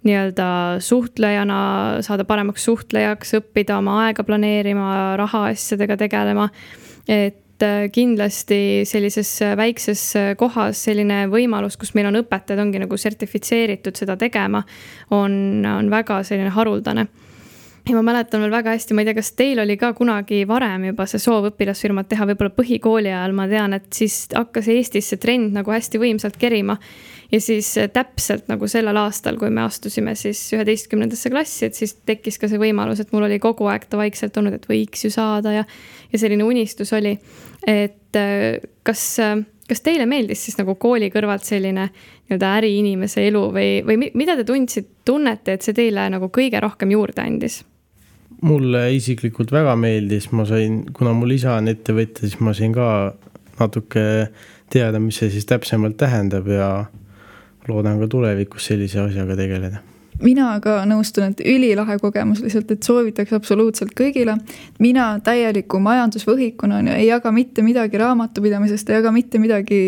nii-öelda 0.07 0.79
suhtlejana, 0.83 1.59
saada 2.05 2.23
paremaks 2.27 2.63
suhtlejaks, 2.69 3.33
õppida 3.41 3.75
oma 3.81 3.97
aega 4.05 4.23
planeerima, 4.23 5.17
rahaasjadega 5.19 5.97
tegelema. 5.99 6.49
et 7.07 7.63
äh, 7.65 7.87
kindlasti 7.91 8.85
sellises 8.87 9.31
väikses 9.57 10.03
kohas 10.39 10.83
selline 10.87 11.25
võimalus, 11.31 11.77
kus 11.77 11.93
meil 11.95 12.07
on 12.11 12.21
õpetajad, 12.21 12.61
ongi 12.63 12.79
nagu 12.79 12.97
sertifitseeritud 12.97 13.95
seda 13.99 14.15
tegema, 14.17 14.63
on, 15.11 15.65
on 15.65 15.91
väga 15.91 16.23
selline 16.23 16.53
haruldane 16.55 17.07
ja 17.89 17.95
ma 17.97 18.03
mäletan 18.05 18.43
veel 18.43 18.51
väga 18.53 18.73
hästi, 18.75 18.93
ma 18.93 19.01
ei 19.01 19.09
tea, 19.09 19.17
kas 19.17 19.31
teil 19.37 19.59
oli 19.63 19.75
ka 19.79 19.91
kunagi 19.97 20.43
varem 20.47 20.89
juba 20.91 21.05
see 21.09 21.21
soov 21.21 21.49
õpilasfirmat 21.49 22.09
teha, 22.11 22.27
võib-olla 22.29 22.53
põhikooli 22.53 23.11
ajal 23.11 23.33
ma 23.37 23.47
tean, 23.49 23.73
et 23.77 23.87
siis 23.95 24.21
hakkas 24.35 24.69
Eestis 24.73 25.09
see 25.09 25.21
trend 25.21 25.55
nagu 25.57 25.73
hästi 25.73 26.01
võimsalt 26.01 26.37
kerima. 26.39 26.77
ja 27.31 27.37
siis 27.41 27.75
täpselt 27.93 28.47
nagu 28.49 28.67
sellel 28.67 28.97
aastal, 28.97 29.37
kui 29.37 29.51
me 29.53 29.61
astusime 29.61 30.15
siis 30.17 30.41
üheteistkümnendasse 30.53 31.29
klassi, 31.29 31.67
et 31.67 31.77
siis 31.77 31.93
tekkis 32.05 32.39
ka 32.41 32.49
see 32.49 32.61
võimalus, 32.61 33.01
et 33.01 33.11
mul 33.13 33.27
oli 33.27 33.37
kogu 33.39 33.69
aeg 33.69 33.85
ta 33.89 33.99
vaikselt 33.99 34.37
olnud, 34.37 34.57
et 34.57 34.65
võiks 34.69 35.05
ju 35.05 35.13
saada 35.13 35.53
ja, 35.59 35.65
ja 36.09 36.21
selline 36.21 36.43
unistus 36.43 36.93
oli. 36.97 37.17
et 37.67 38.17
kas, 38.83 39.03
kas 39.69 39.81
teile 39.85 40.05
meeldis 40.09 40.45
siis 40.45 40.57
nagu 40.57 40.75
kooli 40.75 41.11
kõrvalt 41.13 41.45
selline 41.45 41.89
nii-öelda 41.89 42.53
äriinimese 42.59 43.27
elu 43.29 43.43
või, 43.53 43.71
või 43.85 44.09
mida 44.13 44.37
te 44.37 44.45
tundsite, 44.45 45.01
tunnete, 45.05 45.57
et 45.57 45.65
see 45.65 45.77
teile 45.77 46.09
nagu 46.09 46.29
kõige 46.33 46.61
rohkem 46.61 46.97
juurde 46.97 47.25
andis? 47.25 47.61
Mulle 48.41 48.85
isiklikult 48.95 49.51
väga 49.51 49.75
meeldis, 49.79 50.29
ma 50.31 50.45
sain, 50.47 50.81
kuna 50.95 51.13
mul 51.17 51.35
isa 51.35 51.57
on 51.59 51.71
ettevõtja, 51.71 52.27
siis 52.27 52.39
ma 52.43 52.53
sain 52.55 52.73
ka 52.75 52.87
natuke 53.59 54.05
teada, 54.71 55.01
mis 55.03 55.19
see 55.19 55.31
siis 55.33 55.47
täpsemalt 55.49 55.97
tähendab 55.99 56.47
ja 56.47 56.69
loodan 57.67 57.99
ka 57.99 58.07
tulevikus 58.11 58.69
sellise 58.71 59.01
asjaga 59.03 59.35
tegeleda 59.39 59.83
mina 60.23 60.49
ka 60.63 60.81
nõustun, 60.89 61.31
et 61.31 61.43
ülilahe 61.45 61.97
kogemus 62.01 62.41
lihtsalt, 62.43 62.71
et 62.71 62.83
soovitaks 62.83 63.33
absoluutselt 63.33 63.93
kõigile. 63.97 64.37
mina 64.79 65.19
täieliku 65.23 65.79
majandusvõhikuna 65.79 66.81
on 66.81 66.91
ju, 66.91 66.93
ei 66.93 67.07
jaga 67.07 67.31
mitte 67.31 67.61
midagi 67.61 67.97
raamatupidamisest, 67.97 68.89
ei 68.89 68.99
jaga 68.99 69.11
mitte 69.11 69.39
midagi 69.39 69.81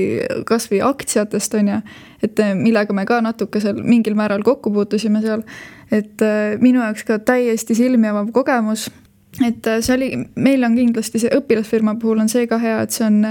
kasvõi 0.46 0.82
aktsiatest 0.88 1.54
on 1.60 1.68
ju. 1.68 1.82
et 2.24 2.40
millega 2.56 2.94
me 2.94 3.06
ka 3.06 3.22
natuke 3.22 3.60
seal 3.60 3.84
mingil 3.84 4.16
määral 4.16 4.44
kokku 4.44 4.72
puutusime 4.72 5.22
seal 5.22 5.44
et 5.92 6.22
äh, 6.22 6.58
minu 6.62 6.82
jaoks 6.82 7.04
ka 7.04 7.20
täiesti 7.20 7.76
silmi 7.76 8.08
avav 8.08 8.32
kogemus 8.32 8.90
et 9.46 9.68
äh, 9.68 9.80
see 9.82 9.96
oli, 9.96 10.10
meil 10.36 10.64
on 10.68 10.76
kindlasti 10.76 11.22
see 11.22 11.32
õpilasfirma 11.36 11.96
puhul 12.00 12.24
on 12.24 12.30
see 12.32 12.48
ka 12.52 12.60
hea, 12.62 12.82
et 12.86 12.96
see 12.96 13.06
on, 13.08 13.22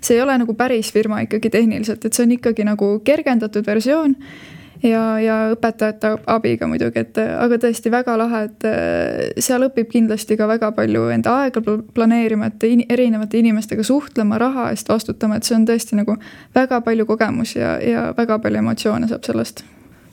see 0.00 0.16
ei 0.16 0.22
ole 0.24 0.36
nagu 0.42 0.56
päris 0.56 0.92
firma 0.92 1.22
ikkagi 1.24 1.50
tehniliselt, 1.52 2.04
et 2.04 2.16
see 2.16 2.26
on 2.26 2.36
ikkagi 2.36 2.66
nagu 2.68 2.90
kergendatud 3.04 3.66
versioon. 3.66 4.16
Ja, 4.82 5.02
ja 5.22 5.36
õpetajate 5.54 6.12
abiga 6.32 6.68
muidugi, 6.70 7.04
et 7.04 7.20
aga 7.22 7.60
tõesti 7.62 7.92
väga 7.92 8.16
lahe, 8.20 8.42
et 8.48 8.66
seal 9.42 9.68
õpib 9.68 9.90
kindlasti 9.92 10.36
ka 10.36 10.48
väga 10.50 10.72
palju 10.76 11.06
enda 11.14 11.38
aega 11.44 11.62
planeerima, 11.94 12.50
et 12.50 12.68
in, 12.68 12.84
erinevate 12.88 13.40
inimestega 13.40 13.86
suhtlema, 13.86 14.40
raha 14.42 14.70
eest 14.74 14.88
vastutama, 14.92 15.38
et 15.38 15.48
see 15.48 15.56
on 15.58 15.68
tõesti 15.68 15.98
nagu 15.98 16.18
väga 16.56 16.82
palju 16.84 17.08
kogemusi 17.08 17.58
ja, 17.60 17.78
ja 17.80 18.10
väga 18.16 18.40
palju 18.42 18.64
emotsioone 18.64 19.08
saab 19.10 19.24
sellest 19.28 19.64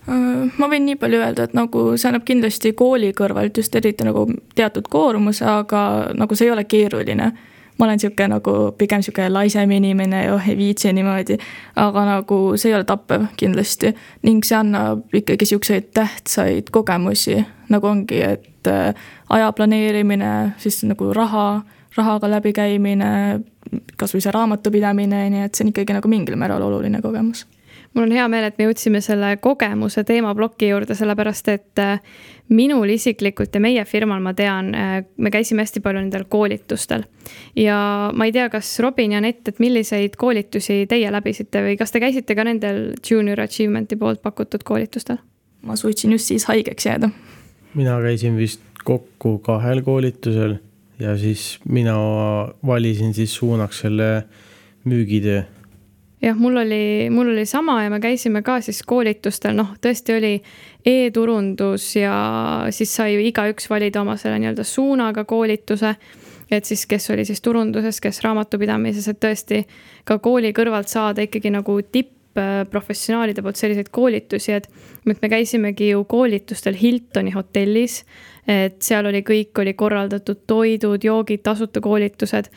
Äh, 0.04 0.52
ma 0.60 0.68
võin 0.68 0.84
nii 0.84 0.98
palju 1.00 1.20
öelda, 1.22 1.48
et 1.48 1.54
nagu 1.56 1.94
see 1.96 2.10
annab 2.10 2.26
kindlasti 2.28 2.74
kooli 2.76 3.14
kõrvalt 3.16 3.56
just 3.60 3.76
eriti 3.80 4.04
nagu 4.04 4.26
teatud 4.56 4.90
koormuse, 4.92 5.46
aga 5.48 5.84
nagu 6.18 6.36
see 6.36 6.50
ei 6.50 6.56
ole 6.56 6.66
keeruline. 6.68 7.32
Ma 7.78 7.86
olen 7.86 8.00
sihuke 8.00 8.28
nagu 8.28 8.54
pigem 8.78 9.02
sihuke 9.02 9.30
laisem 9.30 9.72
inimene 9.72 10.24
ja 10.26 10.34
oh 10.36 10.50
ei 10.50 10.58
viitsi 10.58 10.94
niimoodi, 10.94 11.38
aga 11.76 12.06
nagu 12.06 12.40
see 12.58 12.72
ei 12.72 12.76
ole 12.78 12.88
tappev 12.88 13.26
kindlasti. 13.38 13.94
Ning 14.24 14.46
see 14.46 14.58
annab 14.58 15.14
ikkagi 15.14 15.46
siukseid 15.50 15.90
tähtsaid 15.94 16.70
kogemusi, 16.72 17.40
nagu 17.74 17.88
ongi, 17.88 18.22
et 18.22 18.70
äh, 18.70 18.94
aja 19.30 19.52
planeerimine, 19.52 20.54
siis 20.58 20.84
nagu 20.88 21.14
raha, 21.14 21.64
rahaga 21.98 22.30
läbikäimine, 22.38 23.10
kasvõi 23.98 24.22
see 24.22 24.34
raamatupidamine, 24.34 25.26
nii 25.34 25.48
et 25.48 25.56
see 25.56 25.66
on 25.66 25.74
ikkagi 25.74 25.98
nagu 25.98 26.12
mingil 26.12 26.38
määral 26.40 26.66
oluline 26.70 27.02
kogemus 27.02 27.48
mul 27.94 28.06
on 28.08 28.12
hea 28.16 28.28
meel, 28.32 28.48
et 28.48 28.58
me 28.58 28.68
jõudsime 28.68 29.02
selle 29.04 29.36
kogemuse 29.42 30.04
teemaploki 30.08 30.70
juurde, 30.72 30.96
sellepärast 30.98 31.50
et 31.54 31.82
äh, 31.82 32.00
minul 32.54 32.90
isiklikult 32.94 33.54
ja 33.54 33.62
meie 33.64 33.86
firmal, 33.86 34.22
ma 34.24 34.34
tean, 34.38 34.72
äh, 34.78 34.96
me 35.18 35.32
käisime 35.34 35.66
hästi 35.66 35.84
palju 35.84 36.02
nendel 36.02 36.26
koolitustel. 36.30 37.06
ja 37.56 37.78
ma 38.14 38.28
ei 38.30 38.34
tea, 38.36 38.50
kas 38.54 38.76
Robin 38.84 39.16
ja 39.16 39.22
Anett, 39.22 39.48
et 39.48 39.62
milliseid 39.64 40.18
koolitusi 40.20 40.84
teie 40.90 41.12
läbisite 41.12 41.64
või 41.68 41.78
kas 41.80 41.94
te 41.94 42.02
käisite 42.04 42.36
ka 42.36 42.48
nendel 42.48 42.84
Junior 43.10 43.46
Achievement'i 43.46 44.00
poolt 44.00 44.22
pakutud 44.22 44.64
koolitustel? 44.64 45.22
ma 45.64 45.78
suutsin 45.80 46.12
just 46.12 46.28
siis 46.28 46.46
haigeks 46.50 46.86
jääda. 46.86 47.10
mina 47.74 48.02
käisin 48.02 48.38
vist 48.38 48.62
kokku 48.84 49.38
kahel 49.40 49.82
koolitusel 49.82 50.58
ja 51.00 51.18
siis 51.18 51.60
mina 51.70 51.96
valisin 52.66 53.14
siis 53.14 53.36
suunaks 53.36 53.80
selle 53.80 54.24
müügitöö 54.84 55.44
jah, 56.24 56.38
mul 56.40 56.58
oli, 56.58 57.10
mul 57.10 57.30
oli 57.34 57.46
sama 57.46 57.84
ja 57.84 57.90
me 57.90 58.00
käisime 58.00 58.42
ka 58.42 58.60
siis 58.64 58.82
koolitustel, 58.88 59.56
noh, 59.58 59.74
tõesti 59.84 60.16
oli 60.16 60.34
e-turundus 60.86 61.90
ja 61.98 62.16
siis 62.72 62.96
sai 62.96 63.18
igaüks 63.28 63.70
valida 63.72 64.02
oma 64.02 64.16
selle 64.20 64.40
nii-öelda 64.40 64.64
suunaga 64.68 65.26
koolituse. 65.28 65.96
et 66.52 66.66
siis, 66.66 66.86
kes 66.86 67.10
oli 67.10 67.26
siis 67.26 67.42
turunduses, 67.42 68.00
kes 68.02 68.22
raamatupidamises, 68.22 69.08
et 69.08 69.20
tõesti 69.20 69.64
ka 70.06 70.20
kooli 70.20 70.52
kõrvalt 70.54 70.92
saada 70.92 71.24
ikkagi 71.26 71.50
nagu 71.50 71.80
tippprofessionaalide 71.82 73.42
poolt 73.42 73.58
selliseid 73.58 73.90
koolitusi, 73.92 74.52
et. 74.52 74.70
et 75.10 75.22
me 75.22 75.30
käisimegi 75.30 75.90
ju 75.90 76.04
koolitustel 76.04 76.78
Hiltoni 76.78 77.32
hotellis, 77.32 78.04
et 78.48 78.82
seal 78.82 79.06
oli 79.06 79.24
kõik 79.24 79.60
oli 79.60 79.74
korraldatud 79.74 80.44
toidud, 80.48 81.04
joogid, 81.04 81.42
tasuta 81.44 81.82
koolitused 81.82 82.52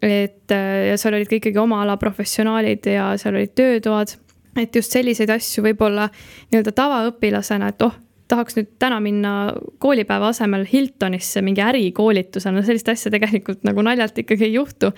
et 0.00 0.50
äh, 0.54 0.88
ja 0.90 0.98
seal 1.00 1.16
olid 1.18 1.30
ka 1.30 1.38
ikkagi 1.38 1.60
oma 1.60 1.82
ala 1.84 1.96
professionaalid 2.00 2.86
ja 2.94 3.12
seal 3.20 3.36
olid 3.36 3.52
töötoad. 3.58 4.16
et 4.56 4.76
just 4.76 4.92
selliseid 4.92 5.30
asju 5.32 5.62
võib-olla 5.64 6.10
nii-öelda 6.52 6.74
tavaõpilasena, 6.76 7.70
et 7.72 7.84
oh, 7.86 7.94
tahaks 8.28 8.58
nüüd 8.58 8.74
täna 8.80 8.98
minna 9.00 9.32
koolipäeva 9.80 10.28
asemel 10.32 10.66
Hiltonisse 10.68 11.40
mingi 11.44 11.62
ärikoolitusele, 11.64 12.58
no 12.58 12.64
sellist 12.66 12.90
asja 12.92 13.12
tegelikult 13.12 13.64
nagu 13.68 13.84
naljalt 13.84 14.18
ikkagi 14.20 14.48
ei 14.50 14.54
juhtu. 14.58 14.92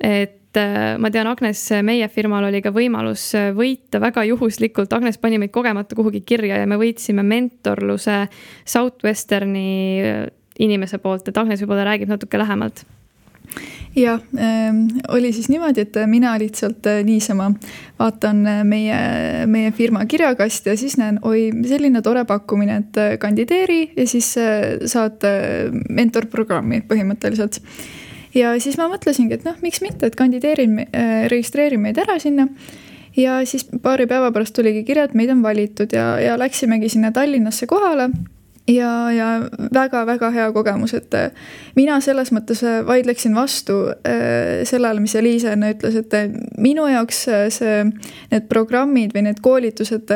et 0.00 0.60
äh, 0.60 0.96
ma 1.00 1.10
tean, 1.12 1.28
Agnes, 1.28 1.66
meie 1.84 2.08
firmal 2.12 2.48
oli 2.48 2.62
ka 2.64 2.72
võimalus 2.72 3.28
võita 3.56 4.00
väga 4.00 4.24
juhuslikult, 4.30 4.92
Agnes 4.96 5.20
pani 5.20 5.40
meid 5.42 5.52
kogemata 5.52 5.96
kuhugi 5.98 6.22
kirja 6.24 6.62
ja 6.62 6.66
me 6.66 6.80
võitsime 6.80 7.24
mentorluse 7.26 8.26
Southwesterni 8.64 9.70
äh, 10.00 10.26
inimese 10.58 10.98
poolt, 10.98 11.28
et 11.28 11.36
Agnes 11.36 11.60
võib-olla 11.60 11.90
räägib 11.90 12.12
natuke 12.12 12.40
lähemalt 12.40 12.86
jah 13.96 14.20
äh,, 14.38 14.74
oli 15.08 15.32
siis 15.32 15.48
niimoodi, 15.48 15.86
et 15.86 15.98
mina 16.06 16.34
lihtsalt 16.38 16.86
äh, 16.86 17.02
niisama 17.04 17.50
vaatan 17.98 18.46
äh, 18.46 18.62
meie, 18.64 18.98
meie 19.46 19.72
firma 19.72 20.04
kirjakasti 20.06 20.70
ja 20.70 20.76
siis 20.76 20.98
näen, 21.00 21.18
oi, 21.22 21.48
selline 21.68 22.02
tore 22.04 22.24
pakkumine, 22.28 22.80
et 22.82 23.00
äh, 23.00 23.14
kandideeri 23.18 23.92
ja 23.96 24.06
siis 24.08 24.34
saad 24.86 25.24
mentorprogrammi 25.88 26.82
põhimõtteliselt. 26.88 27.60
ja 28.34 28.52
siis 28.60 28.76
ma 28.78 28.90
mõtlesingi, 28.92 29.38
et 29.38 29.46
noh, 29.48 29.56
miks 29.64 29.80
mitte, 29.80 30.06
et 30.06 30.16
kandideerin 30.18 30.82
registreerin 31.32 31.80
meid 31.80 31.98
ära 31.98 32.18
sinna 32.20 32.48
ja 33.16 33.40
siis 33.48 33.64
paari 33.82 34.06
päeva 34.06 34.30
pärast 34.32 34.54
tuligi 34.56 34.84
kiri, 34.84 35.06
et 35.06 35.14
meid 35.16 35.32
on 35.32 35.42
valitud 35.42 35.92
ja, 35.96 36.16
ja 36.20 36.38
läksimegi 36.38 36.92
sinna 36.92 37.12
Tallinnasse 37.16 37.66
kohale 37.70 38.10
ja, 38.68 39.12
ja 39.12 39.26
väga-väga 39.74 40.30
hea 40.30 40.46
kogemus, 40.52 40.94
et 40.94 41.14
äh, 41.14 41.30
mina 41.76 41.98
selles 42.04 42.32
mõttes 42.34 42.62
äh, 42.66 42.80
vaidleksin 42.86 43.34
vastu 43.36 43.82
äh, 43.90 44.64
sellele, 44.68 45.02
mis 45.02 45.14
Eliise 45.18 45.52
enne 45.54 45.74
ütles, 45.76 45.98
et 46.00 46.16
minu 46.58 46.88
jaoks 46.90 47.26
see, 47.58 47.76
need 48.32 48.48
programmid 48.50 49.14
või 49.14 49.28
need 49.28 49.42
koolitused, 49.44 50.10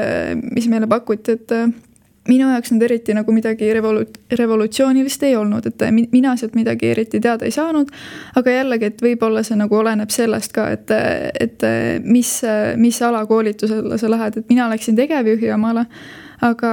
mis 0.51 0.67
meile 0.71 0.89
pakuti, 0.91 1.37
et 1.39 1.55
minu 2.29 2.51
jaoks 2.51 2.73
need 2.75 2.85
eriti 2.87 3.15
nagu 3.17 3.33
midagi 3.35 3.71
revolu-, 3.75 4.07
revolutsioonilist 4.39 5.23
ei 5.27 5.37
olnud, 5.39 5.67
et 5.67 5.85
mina 6.13 6.35
sealt 6.39 6.57
midagi 6.59 6.91
eriti 6.93 7.21
teada 7.21 7.47
ei 7.47 7.55
saanud. 7.55 7.91
aga 8.37 8.57
jällegi, 8.57 8.91
et 8.91 9.03
võib-olla 9.03 9.45
see 9.47 9.59
nagu 9.59 9.79
oleneb 9.79 10.11
sellest 10.15 10.53
ka, 10.55 10.69
et, 10.75 10.91
et 11.41 11.69
mis, 12.05 12.35
mis 12.77 13.03
alakoolitusele 13.03 13.99
sa 13.99 14.11
lähed, 14.11 14.43
et 14.43 14.51
mina 14.53 14.69
läksin 14.71 14.99
tegevjuhi 14.99 15.53
omale 15.55 15.87
aga 16.45 16.71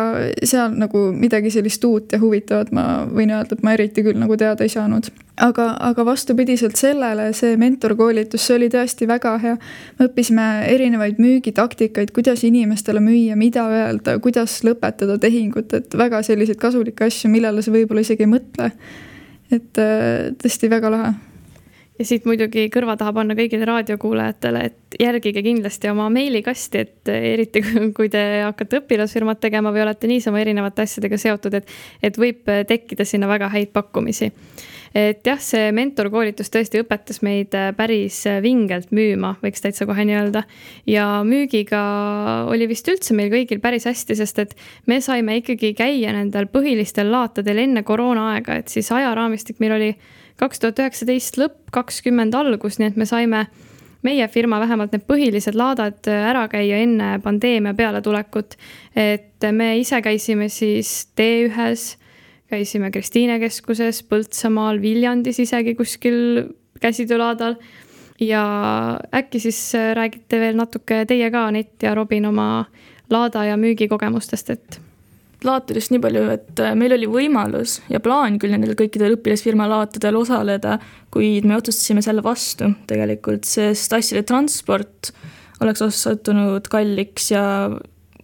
seal 0.47 0.75
nagu 0.79 1.09
midagi 1.15 1.51
sellist 1.51 1.83
uut 1.83 2.13
ja 2.15 2.19
huvitavat 2.21 2.71
ma 2.75 2.85
võin 3.11 3.33
öelda, 3.35 3.57
et 3.57 3.63
ma 3.65 3.73
eriti 3.75 4.03
küll 4.05 4.19
nagu 4.19 4.37
teada 4.39 4.63
ei 4.63 4.71
saanud. 4.71 5.09
aga, 5.37 5.65
aga 5.89 6.05
vastupidiselt 6.07 6.79
sellele, 6.79 7.27
see 7.37 7.57
mentorkoolitus, 7.59 8.45
see 8.47 8.55
oli 8.55 8.69
tõesti 8.73 9.07
väga 9.07 9.35
hea. 9.43 9.57
me 9.99 10.07
õppisime 10.07 10.47
erinevaid 10.71 11.19
müügitaktikaid, 11.21 12.13
kuidas 12.15 12.43
inimestele 12.47 13.03
müüa, 13.03 13.35
mida 13.35 13.67
öelda, 13.67 14.17
kuidas 14.23 14.61
lõpetada 14.63 15.19
tehingut, 15.19 15.73
et 15.73 15.93
väga 15.97 16.23
selliseid 16.23 16.59
kasulikke 16.61 17.11
asju, 17.11 17.31
millele 17.31 17.61
sa 17.61 17.75
võib-olla 17.75 18.05
isegi 18.07 18.23
ei 18.23 18.33
mõtle. 18.37 18.71
et 19.51 19.83
äh, 19.83 20.31
tõesti 20.39 20.71
väga 20.71 20.91
lahe 20.91 21.15
ja 21.99 22.05
siit 22.05 22.25
muidugi 22.29 22.67
kõrva 22.73 22.97
taha 22.99 23.13
panna 23.15 23.35
kõigile 23.37 23.67
raadiokuulajatele, 23.69 24.63
et 24.69 24.97
järgige 25.01 25.43
kindlasti 25.45 25.89
oma 25.91 26.07
meilikasti, 26.13 26.83
et 26.85 27.11
eriti 27.13 27.63
kui 27.97 28.09
te 28.13 28.23
hakkate 28.45 28.81
õpilasfirmat 28.83 29.41
tegema 29.43 29.73
või 29.75 29.85
olete 29.85 30.09
niisama 30.09 30.41
erinevate 30.43 30.85
asjadega 30.85 31.19
seotud, 31.21 31.59
et, 31.59 31.77
et 32.03 32.17
võib 32.17 32.47
tekkida 32.69 33.05
sinna 33.05 33.29
väga 33.29 33.49
häid 33.53 33.73
pakkumisi. 33.75 34.31
Et 34.97 35.21
jah, 35.27 35.37
see 35.41 35.69
mentorkoolitus 35.75 36.49
tõesti 36.53 36.81
õpetas 36.81 37.21
meid 37.25 37.53
päris 37.77 38.23
vingelt 38.41 38.89
müüma, 38.95 39.35
võiks 39.43 39.61
täitsa 39.61 39.85
kohe 39.89 40.05
nii 40.07 40.17
öelda. 40.17 40.43
ja 40.89 41.05
müügiga 41.27 41.81
oli 42.49 42.67
vist 42.69 42.87
üldse 42.89 43.13
meil 43.17 43.29
kõigil 43.33 43.61
päris 43.61 43.85
hästi, 43.85 44.17
sest 44.17 44.39
et 44.41 44.55
me 44.87 44.99
saime 45.01 45.37
ikkagi 45.41 45.73
käia 45.77 46.13
nendel 46.15 46.49
põhilistel 46.49 47.11
laatadel 47.13 47.61
enne 47.67 47.83
koroona 47.85 48.31
aega, 48.33 48.57
et 48.57 48.73
siis 48.73 48.89
ajaraamistik 48.91 49.61
meil 49.61 49.77
oli 49.77 49.91
kaks 50.37 50.61
tuhat 50.61 50.81
üheksateist 50.81 51.37
lõpp, 51.41 51.59
kakskümmend 51.73 52.35
algus, 52.37 52.79
nii 52.79 52.91
et 52.91 52.97
me 52.97 53.05
saime, 53.09 53.45
meie 54.05 54.27
firma 54.31 54.59
vähemalt 54.61 54.93
need 54.93 55.05
põhilised 55.09 55.57
laadad 55.57 56.09
ära 56.09 56.45
käia 56.51 56.81
enne 56.85 57.17
pandeemia 57.23 57.73
pealetulekut. 57.77 58.57
et 58.95 59.45
me 59.51 59.77
ise 59.77 60.01
käisime 60.01 60.49
siis 60.49 61.09
T1-s, 61.17 61.97
käisime 62.49 62.91
Kristiine 62.91 63.39
keskuses, 63.41 64.03
Põltsamaal, 64.07 64.81
Viljandis 64.81 65.39
isegi 65.43 65.75
kuskil 65.75 66.47
käsitöölaadal. 66.81 67.55
ja 68.19 68.43
äkki 69.13 69.39
siis 69.39 69.73
räägite 69.93 70.39
veel 70.39 70.55
natuke 70.57 71.05
teie 71.05 71.29
ka, 71.31 71.47
Anett 71.47 71.83
ja 71.83 71.93
Robin, 71.95 72.25
oma 72.25 72.65
laada 73.09 73.43
ja 73.45 73.57
müügikogemustest, 73.57 74.49
et 74.49 74.79
laatadest 75.45 75.91
nii 75.93 76.01
palju, 76.01 76.23
et 76.33 76.61
äh, 76.63 76.73
meil 76.77 76.95
oli 76.95 77.07
võimalus 77.09 77.77
ja 77.93 78.01
plaan 78.03 78.39
küll 78.41 78.55
nendel 78.55 78.73
kõikidel 78.77 79.17
õpilasfirma 79.17 79.67
laatadel 79.69 80.17
osaleda, 80.17 80.79
kuid 81.13 81.45
me 81.45 81.57
otsustasime 81.59 82.01
selle 82.05 82.23
vastu 82.25 82.71
tegelikult, 82.89 83.45
sest 83.45 83.93
asjade 83.93 84.25
transport 84.27 85.11
oleks 85.61 85.83
osutunud 85.85 86.67
kalliks 86.71 87.31
ja 87.31 87.43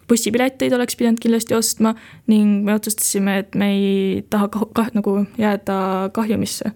bussipileteid 0.09 0.73
oleks 0.75 0.97
pidanud 0.99 1.21
kindlasti 1.23 1.55
ostma 1.57 1.93
ning 2.31 2.63
me 2.65 2.75
otsustasime, 2.75 3.37
et 3.43 3.55
me 3.55 3.69
ei 3.73 4.21
taha 4.29 4.49
kah, 4.53 4.67
kah, 4.75 4.93
nagu 4.97 5.23
jääda 5.39 6.09
kahjumisse. 6.13 6.71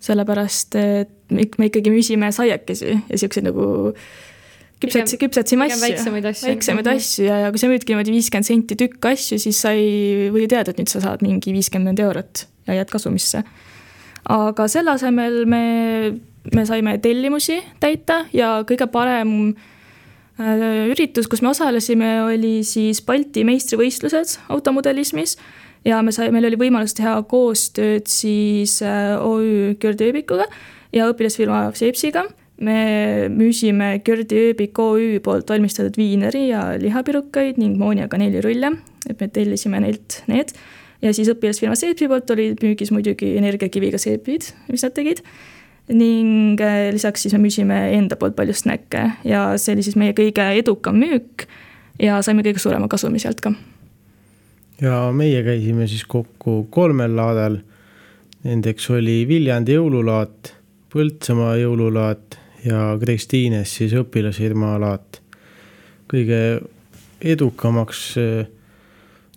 sellepärast, 0.00 0.74
et 0.80 1.58
me 1.58 1.66
ikkagi 1.68 1.90
müüsime 1.92 2.30
saiakesi 2.32 2.94
ja 2.96 3.18
siukseid 3.20 3.44
nagu 3.44 3.92
küpset, 4.80 5.12
küpsetsime 5.20 5.66
asju, 5.66 5.80
väiksemaid 5.82 6.28
asju, 6.30 6.48
väiksemaid 6.48 6.86
-hmm. 6.86 7.02
asju 7.02 7.26
ja, 7.26 7.36
ja 7.44 7.50
kui 7.52 7.60
sa 7.60 7.68
müüdki 7.68 7.92
niimoodi 7.92 8.14
viiskümmend 8.14 8.48
senti 8.48 8.78
tükk 8.80 9.10
asju, 9.12 9.38
siis 9.38 9.60
sa 9.60 9.74
ei 9.76 10.30
või 10.32 10.46
teada, 10.48 10.72
et 10.72 10.80
nüüd 10.80 10.88
sa 10.88 11.02
saad 11.04 11.20
mingi 11.26 11.52
viiskümmend 11.52 12.00
eurot 12.00 12.46
ja 12.66 12.78
jääd 12.80 12.88
kasumisse. 12.90 13.42
aga 14.28 14.68
selle 14.68 14.90
asemel 14.90 15.44
me, 15.46 15.62
me 16.54 16.66
saime 16.66 16.98
tellimusi 16.98 17.60
täita 17.80 18.24
ja 18.32 18.64
kõige 18.64 18.86
parem 18.86 19.54
üritus, 20.40 21.28
kus 21.28 21.42
me 21.44 21.50
osalesime, 21.52 22.10
oli 22.24 22.60
siis 22.64 23.02
Balti 23.04 23.44
meistrivõistlused 23.44 24.38
automodelismis 24.48 25.36
ja 25.84 26.00
me 26.04 26.12
sai, 26.12 26.30
meil 26.32 26.48
oli 26.48 26.58
võimalus 26.60 26.96
teha 26.96 27.18
koostööd 27.28 28.08
siis 28.10 28.80
äh, 28.84 29.16
OÜ 29.20 29.76
Gürdi 29.80 30.10
ööbikuga 30.10 30.48
ja 30.96 31.08
õpilasfirma 31.12 31.68
Seepsiga 31.76 32.26
me 32.60 33.28
müüsime 33.32 33.94
Gördi 34.04 34.40
ööbik 34.50 34.78
OÜ 34.78 35.20
poolt 35.24 35.48
valmistatud 35.50 35.96
viineri 35.98 36.48
ja 36.50 36.66
lihapirukaid 36.80 37.60
ning 37.60 37.78
mooni 37.80 38.04
ja 38.04 38.10
kaneelirulle, 38.12 38.74
et 39.08 39.20
me 39.20 39.30
tellisime 39.32 39.80
neilt 39.80 40.20
need. 40.30 40.52
ja 41.00 41.14
siis 41.16 41.30
õpilasfirma 41.32 41.76
Seepi 41.78 42.08
poolt 42.08 42.30
olid 42.34 42.60
müügis 42.64 42.92
muidugi 42.92 43.32
energiakiviga 43.40 43.98
seepid, 43.98 44.50
mis 44.68 44.84
nad 44.84 44.96
tegid. 44.96 45.24
Ning 45.90 46.60
äh, 46.62 46.90
lisaks 46.94 47.24
siis 47.24 47.34
me 47.34 47.42
müüsime 47.44 47.78
enda 47.96 48.16
poolt 48.18 48.36
palju 48.38 48.54
snäkke 48.54 49.04
ja 49.26 49.44
see 49.58 49.74
oli 49.74 49.84
siis 49.86 49.98
meie 49.98 50.14
kõige 50.16 50.46
edukam 50.60 50.98
müük 51.00 51.46
ja 52.00 52.20
saime 52.24 52.44
kõige 52.46 52.62
suurema 52.62 52.88
kasumi 52.90 53.20
sealt 53.22 53.42
ka. 53.44 53.52
ja 54.80 55.10
meie 55.16 55.42
käisime 55.46 55.88
siis 55.90 56.04
kokku 56.08 56.64
kolmel 56.70 57.16
laadal. 57.16 57.60
Nendeks 58.40 58.86
oli 58.88 59.26
Viljandi 59.28 59.74
jõululaat, 59.76 60.54
Põltsamaa 60.90 61.58
jõululaat 61.60 62.38
ja 62.64 62.94
Kristiines 63.00 63.74
siis 63.76 63.92
õpilasfirma 63.94 64.76
alaat. 64.78 65.20
kõige 66.08 66.60
edukamaks 67.20 68.00
äh, 68.18 68.46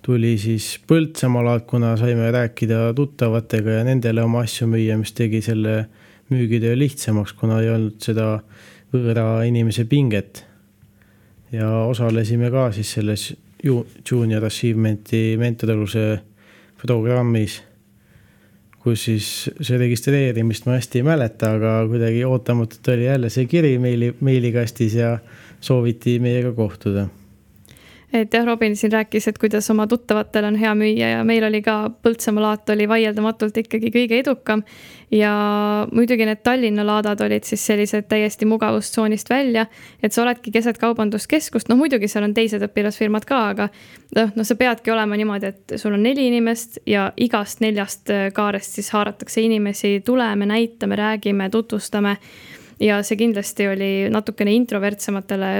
tuli 0.01 0.37
siis 0.37 0.77
Põltsamaa 0.87 1.43
laat, 1.45 1.67
kuna 1.67 1.97
saime 1.97 2.31
rääkida 2.31 2.93
tuttavatega 2.95 3.79
ja 3.79 3.83
nendele 3.83 4.23
oma 4.23 4.45
asju 4.47 4.67
müüa, 4.71 4.97
mis 4.97 5.11
tegi 5.11 5.41
selle 5.41 5.85
müügitöö 6.33 6.75
lihtsamaks, 6.77 7.35
kuna 7.37 7.61
ei 7.61 7.71
olnud 7.73 7.99
seda 8.03 8.39
võõra 8.93 9.43
inimese 9.47 9.85
pinget. 9.89 10.45
ja 11.53 11.69
osalesime 11.85 12.49
ka 12.51 12.71
siis 12.73 12.91
selles 12.97 13.27
Junior 13.63 14.43
Achievement'i 14.45 15.37
mentorluse 15.37 16.19
programmis 16.81 17.61
kus 18.83 19.05
siis 19.07 19.27
see 19.63 19.79
registreerimist 19.79 20.65
ma 20.67 20.75
hästi 20.75 20.99
ei 20.99 21.07
mäleta, 21.07 21.53
aga 21.55 21.75
kuidagi 21.87 22.25
ootamatult 22.27 22.87
oli 22.91 23.05
jälle 23.05 23.29
see 23.31 23.45
kiri 23.47 23.77
meili, 23.79 24.11
meilikastis 24.19 24.97
ja 24.99 25.17
sooviti 25.63 26.17
meiega 26.19 26.51
kohtuda 26.57 27.07
et 28.13 28.33
jah, 28.33 28.45
Robin 28.45 28.75
siin 28.77 28.91
rääkis, 28.93 29.27
et 29.27 29.37
kuidas 29.41 29.69
oma 29.73 29.87
tuttavatel 29.89 30.45
on 30.45 30.57
hea 30.59 30.73
müüa 30.77 31.09
ja 31.15 31.23
meil 31.25 31.43
oli 31.47 31.63
ka 31.65 31.77
Põltsamaa 32.03 32.43
laat 32.43 32.69
oli 32.69 32.85
vaieldamatult 32.89 33.57
ikkagi 33.63 33.89
kõige 33.93 34.19
edukam. 34.21 34.63
ja 35.13 35.31
muidugi 35.93 36.25
need 36.25 36.41
Tallinna 36.43 36.85
laadad 36.85 37.19
olid 37.21 37.45
siis 37.45 37.65
sellised 37.65 38.07
täiesti 38.09 38.45
mugavustsoonist 38.49 39.29
välja, 39.29 39.65
et 40.03 40.13
sa 40.13 40.23
oledki 40.23 40.51
keset 40.51 40.77
kaubanduskeskust, 40.81 41.69
noh 41.69 41.77
muidugi 41.77 42.07
seal 42.09 42.25
on 42.25 42.33
teised 42.33 42.65
õpilasfirmad 42.65 43.27
ka, 43.29 43.41
aga 43.53 43.67
noh, 44.15 44.31
noh, 44.33 44.45
sa 44.45 44.55
peadki 44.57 44.91
olema 44.91 45.17
niimoodi, 45.19 45.51
et 45.53 45.75
sul 45.77 45.93
on 45.93 46.01
neli 46.03 46.25
inimest 46.31 46.79
ja 46.89 47.11
igast 47.17 47.61
neljast 47.61 48.09
kaarest 48.33 48.79
siis 48.79 48.89
haaratakse 48.93 49.41
inimesi, 49.41 49.99
tuleme, 50.05 50.49
näitame, 50.49 50.97
räägime, 50.97 51.49
tutvustame 51.53 52.17
ja 52.79 53.01
see 53.03 53.19
kindlasti 53.19 53.67
oli 53.67 53.91
natukene 54.13 54.53
introvertsematele 54.55 55.51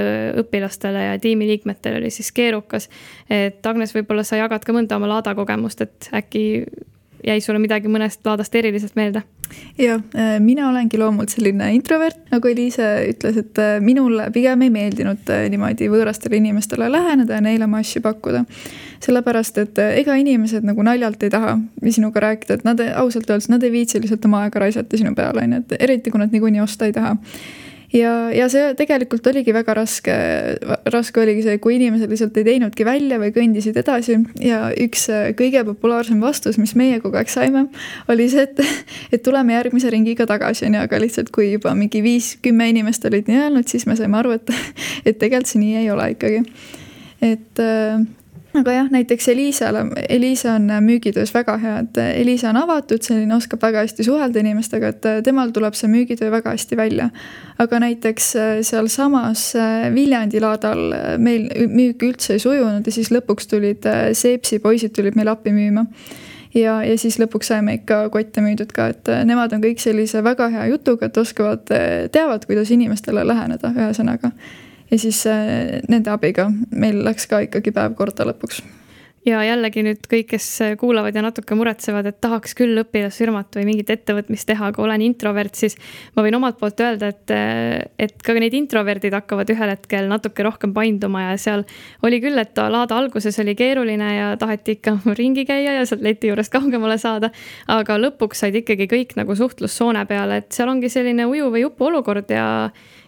õpilastele 0.44 1.06
ja 1.10 1.20
tiimiliikmetele 1.22 2.02
oli 2.02 2.10
siis 2.14 2.32
keerukas. 2.32 2.90
et 3.30 3.66
Agnes, 3.66 3.94
võib-olla 3.96 4.24
sa 4.24 4.40
jagad 4.40 4.66
ka 4.66 4.74
mõnda 4.76 4.98
oma 4.98 5.10
laada 5.16 5.36
kogemust, 5.36 5.82
et 5.82 6.10
äkki 6.14 6.66
jäi 7.24 7.42
sulle 7.42 7.60
midagi 7.62 7.92
mõnest 7.92 8.24
laadast 8.26 8.56
eriliselt 8.56 8.96
meelde? 9.00 9.24
jah, 9.78 10.02
äh, 10.18 10.40
mina 10.42 10.68
olengi 10.70 10.98
loomult 10.98 11.34
selline 11.34 11.68
introvert, 11.76 12.18
nagu 12.32 12.50
Eliise 12.50 12.88
ütles, 13.12 13.38
et 13.38 13.60
äh, 13.62 13.76
minule 13.84 14.30
pigem 14.34 14.64
ei 14.66 14.72
meeldinud 14.74 15.30
äh, 15.30 15.46
niimoodi 15.54 15.90
võõrastele 15.92 16.40
inimestele 16.40 16.90
läheneda 16.92 17.38
ja 17.38 17.44
neile 17.44 17.68
oma 17.68 17.84
asju 17.84 18.02
pakkuda. 18.02 18.46
sellepärast, 19.04 19.58
et 19.60 19.80
ega 19.84 20.16
inimesed 20.16 20.64
nagu 20.64 20.84
naljalt 20.84 21.24
ei 21.24 21.30
taha 21.30 21.58
sinuga 21.92 22.22
rääkida, 22.24 22.56
et 22.56 22.64
nad 22.64 22.80
ausalt 22.96 23.30
öeldes, 23.30 23.50
nad 23.52 23.64
ei 23.64 23.72
viitsi 23.72 24.00
lihtsalt 24.00 24.26
oma 24.26 24.46
aega 24.46 24.64
raisata 24.64 24.98
sinu 24.98 25.12
peale, 25.16 25.44
on 25.44 25.58
ju, 25.58 25.60
et 25.60 25.76
eriti 25.84 26.12
kui 26.12 26.22
nad 26.22 26.32
niikuinii 26.32 26.64
osta 26.64 26.88
ei 26.88 26.96
taha 26.96 27.18
ja, 27.94 28.14
ja 28.34 28.48
see 28.52 28.72
tegelikult 28.78 29.28
oligi 29.30 29.54
väga 29.56 29.76
raske, 29.78 30.16
raske 30.92 31.22
oligi 31.24 31.46
see, 31.46 31.60
kui 31.64 31.78
inimesed 31.78 32.12
lihtsalt 32.12 32.38
ei 32.40 32.48
teinudki 32.48 32.88
välja 32.88 33.20
või 33.22 33.34
kõndisid 33.36 33.78
edasi 33.80 34.18
ja 34.44 34.66
üks 34.86 35.06
äh, 35.14 35.30
kõige 35.38 35.64
populaarsem 35.68 36.22
vastus, 36.24 36.60
mis 36.62 36.76
meie 36.80 37.00
kogu 37.04 37.20
aeg 37.20 37.32
saime, 37.32 37.68
oli 38.12 38.28
see, 38.32 38.48
et, 38.48 38.64
et 39.16 39.24
tuleme 39.26 39.56
järgmise 39.56 39.92
ringiga 39.94 40.28
tagasi, 40.30 40.68
on 40.70 40.80
ju, 40.80 40.88
aga 40.88 41.02
lihtsalt 41.04 41.32
kui 41.34 41.52
juba 41.54 41.76
mingi 41.78 42.04
viis-kümme 42.06 42.70
inimest 42.74 43.06
olid 43.10 43.30
nii 43.30 43.46
öelnud, 43.46 43.70
siis 43.70 43.88
me 43.90 43.98
saime 44.00 44.20
aru, 44.22 44.38
et, 44.40 44.54
et 45.06 45.20
tegelikult 45.20 45.54
see 45.54 45.64
nii 45.64 45.80
ei 45.84 45.90
ole 45.94 46.12
ikkagi. 46.16 46.44
et 47.24 47.62
äh, 47.62 48.04
aga 48.60 48.74
jah, 48.76 48.90
näiteks 48.94 49.28
Eliisale, 49.34 49.86
Eliisa 50.10 50.54
on 50.54 50.70
müügitöös 50.86 51.34
väga 51.34 51.58
hea, 51.58 51.78
et 51.80 51.98
Eliisa 51.98 52.50
on 52.50 52.60
avatud, 52.62 53.02
selline, 53.02 53.36
oskab 53.36 53.62
väga 53.62 53.82
hästi 53.84 54.06
suhelda 54.06 54.42
inimestega, 54.44 54.92
et 54.94 55.08
temal 55.26 55.54
tuleb 55.56 55.78
see 55.78 55.90
müügitöö 55.90 56.32
väga 56.32 56.54
hästi 56.54 56.78
välja. 56.78 57.10
aga 57.58 57.80
näiteks 57.80 58.36
äh, 58.36 58.52
sealsamas 58.62 59.56
äh, 59.56 59.94
Viljandi 59.94 60.42
laadal 60.42 60.92
äh, 60.92 61.18
meil 61.18 61.50
müük 61.70 62.04
üldse 62.04 62.34
ei 62.34 62.40
sujunud 62.40 62.86
ja 62.86 62.92
siis 62.92 63.12
lõpuks 63.14 63.48
tulid 63.50 63.86
Seepsi 64.14 64.60
poisid 64.60 64.92
tulid 64.96 65.16
meile 65.16 65.32
appi 65.32 65.54
müüma 65.54 65.86
ja, 66.54 66.82
ja 66.84 66.98
siis 66.98 67.20
lõpuks 67.22 67.54
saime 67.54 67.78
ikka 67.80 68.10
kotte 68.10 68.42
müüdud 68.42 68.74
ka, 68.74 68.90
et 68.94 69.14
nemad 69.26 69.54
on 69.54 69.64
kõik 69.64 69.82
sellise 69.82 70.24
väga 70.24 70.50
hea 70.50 70.68
jutuga, 70.74 71.10
et 71.10 71.18
oskavad, 71.18 71.66
teavad, 72.12 72.46
kuidas 72.50 72.74
inimestele 72.74 73.26
läheneda, 73.28 73.74
ühesõnaga 73.74 74.34
ja 74.92 75.00
siis 75.00 75.26
äh, 75.30 75.82
nende 75.90 76.14
abiga 76.14 76.50
meil 76.72 77.04
läks 77.06 77.28
ka 77.30 77.44
ikkagi 77.48 77.76
päev 77.76 77.98
korda 78.00 78.28
lõpuks 78.30 78.64
ja 79.28 79.40
jällegi 79.46 79.84
nüüd 79.86 80.04
kõik, 80.10 80.28
kes 80.34 80.48
kuulavad 80.80 81.16
ja 81.16 81.24
natuke 81.24 81.56
muretsevad, 81.56 82.08
et 82.10 82.20
tahaks 82.24 82.56
küll 82.58 82.80
õpilasfirmat 82.82 83.56
või 83.58 83.66
mingit 83.70 83.92
ettevõtmist 83.94 84.48
teha, 84.50 84.70
aga 84.72 84.84
olen 84.84 85.04
introvert, 85.06 85.56
siis 85.56 85.78
ma 86.16 86.26
võin 86.26 86.38
omalt 86.38 86.60
poolt 86.60 86.84
öelda, 86.84 87.12
et, 87.14 87.34
et 88.04 88.16
ka 88.24 88.36
need 88.36 88.56
introverdid 88.58 89.16
hakkavad 89.16 89.52
ühel 89.54 89.74
hetkel 89.74 90.10
natuke 90.12 90.46
rohkem 90.46 90.74
painduma 90.76 91.30
ja 91.30 91.38
seal 91.40 91.64
oli 92.04 92.20
küll, 92.24 92.40
et 92.40 92.58
laada 92.58 92.98
alguses 93.00 93.40
oli 93.44 93.56
keeruline 93.60 94.10
ja 94.18 94.32
taheti 94.40 94.78
ikka 94.80 94.98
ringi 95.20 95.48
käia 95.48 95.78
ja 95.80 95.86
sealt 95.88 96.04
leti 96.04 96.32
juurest 96.32 96.52
kaugemale 96.54 97.00
saada. 97.02 97.32
aga 97.72 97.98
lõpuks 98.00 98.44
said 98.44 98.60
ikkagi 98.60 98.90
kõik 98.92 99.16
nagu 99.20 99.36
suhtlussoone 99.40 100.04
peale, 100.10 100.44
et 100.44 100.52
seal 100.52 100.72
ongi 100.72 100.92
selline 100.92 101.28
uju 101.30 101.48
või 101.54 101.64
jupu 101.64 101.88
olukord 101.88 102.32
ja 102.32 102.46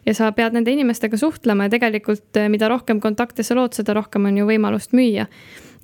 ja 0.05 0.13
sa 0.13 0.31
pead 0.35 0.53
nende 0.53 0.73
inimestega 0.73 1.17
suhtlema 1.17 1.67
ja 1.67 1.75
tegelikult 1.77 2.41
mida 2.49 2.69
rohkem 2.71 3.01
kontakte 3.01 3.43
sa 3.43 3.57
lood, 3.57 3.73
seda 3.77 3.95
rohkem 3.97 4.27
on 4.29 4.37
ju 4.37 4.49
võimalust 4.49 4.93
müüa 4.97 5.27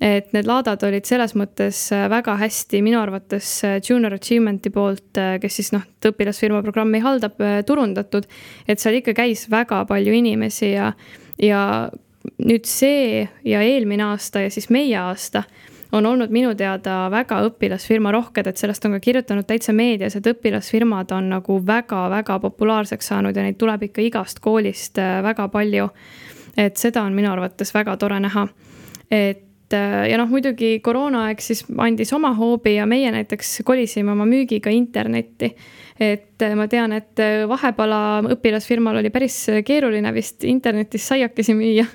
et 0.02 0.32
need 0.34 0.48
laadad 0.50 0.82
olid 0.86 1.06
selles 1.06 1.36
mõttes 1.38 1.84
äh, 1.94 2.08
väga 2.10 2.34
hästi 2.40 2.80
minu 2.82 2.98
arvates 2.98 3.48
äh, 3.66 3.78
Junior 3.86 4.16
Achievement'i 4.16 4.72
poolt, 4.74 5.20
kes 5.42 5.58
siis 5.60 5.70
noh, 5.74 5.84
õpilasfirma 6.10 6.62
programmi 6.64 6.98
haldab, 7.04 7.38
turundatud. 7.66 8.26
et 8.66 8.82
seal 8.82 8.98
ikka 8.98 9.14
käis 9.14 9.46
väga 9.50 9.84
palju 9.86 10.14
inimesi 10.18 10.72
ja, 10.72 10.92
ja 11.38 11.62
nüüd 12.42 12.66
see 12.66 13.28
ja 13.46 13.62
eelmine 13.62 14.10
aasta 14.10 14.42
ja 14.44 14.50
siis 14.50 14.68
meie 14.74 14.98
aasta 14.98 15.44
on 15.92 16.06
olnud 16.06 16.32
minu 16.32 16.54
teada 16.54 17.10
väga 17.12 17.42
õpilasfirma 17.48 18.12
rohked, 18.14 18.46
et 18.46 18.56
sellest 18.60 18.84
on 18.88 18.96
ka 18.96 19.00
kirjutanud 19.04 19.46
täitsa 19.48 19.74
meedias, 19.76 20.16
et 20.16 20.26
õpilasfirmad 20.26 21.12
on 21.12 21.28
nagu 21.34 21.58
väga-väga 21.66 22.38
populaarseks 22.40 23.12
saanud 23.12 23.36
ja 23.36 23.44
neid 23.44 23.60
tuleb 23.60 23.88
ikka 23.88 24.04
igast 24.08 24.40
koolist 24.40 24.98
väga 24.98 25.48
palju. 25.48 25.88
et 26.56 26.76
seda 26.76 27.02
on 27.02 27.14
minu 27.14 27.30
arvates 27.32 27.74
väga 27.74 27.96
tore 27.96 28.20
näha. 28.20 28.48
et 29.10 29.38
äh, 29.38 29.51
ja 29.76 30.18
noh, 30.20 30.30
muidugi 30.30 30.76
koroonaaeg 30.84 31.42
siis 31.42 31.64
andis 31.80 32.12
oma 32.16 32.32
hoobi 32.38 32.76
ja 32.76 32.86
meie 32.88 33.12
näiteks 33.14 33.60
kolisime 33.66 34.12
oma 34.14 34.26
müügiga 34.28 34.72
internetti. 34.72 35.52
et 36.00 36.42
äh, 36.42 36.54
ma 36.58 36.66
tean, 36.68 36.92
et 36.96 37.20
äh, 37.20 37.44
Vahepala 37.48 38.22
õpilasfirmal 38.34 38.98
oli 39.02 39.10
päris 39.10 39.36
keeruline 39.64 40.12
vist 40.14 40.44
internetis 40.44 41.06
saiakesi 41.08 41.54
müüa. 41.54 41.86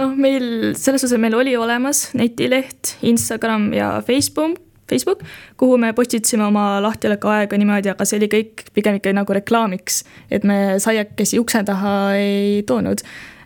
noh, 0.00 0.14
meil 0.16 0.74
selles 0.76 1.04
osas 1.04 1.18
meil 1.20 1.34
oli 1.34 1.56
olemas 1.56 2.10
netileht, 2.14 2.96
Instagram 3.02 3.72
ja 3.72 3.96
Facebook 4.06 4.60
Facebook, 4.88 5.22
kuhu 5.56 5.78
me 5.78 5.92
postitasime 5.92 6.44
oma 6.44 6.82
lahtioleka 6.82 7.30
aega 7.38 7.58
niimoodi, 7.58 7.88
aga 7.92 8.04
see 8.04 8.18
oli 8.20 8.28
kõik 8.32 8.66
pigem 8.76 8.98
ikka 8.98 9.14
nagu 9.16 9.36
reklaamiks, 9.36 10.02
et 10.30 10.44
me 10.44 10.76
saiakesi 10.82 11.40
ukse 11.40 11.64
taha 11.64 11.94
ei 12.18 12.62
toonud. 12.68 13.00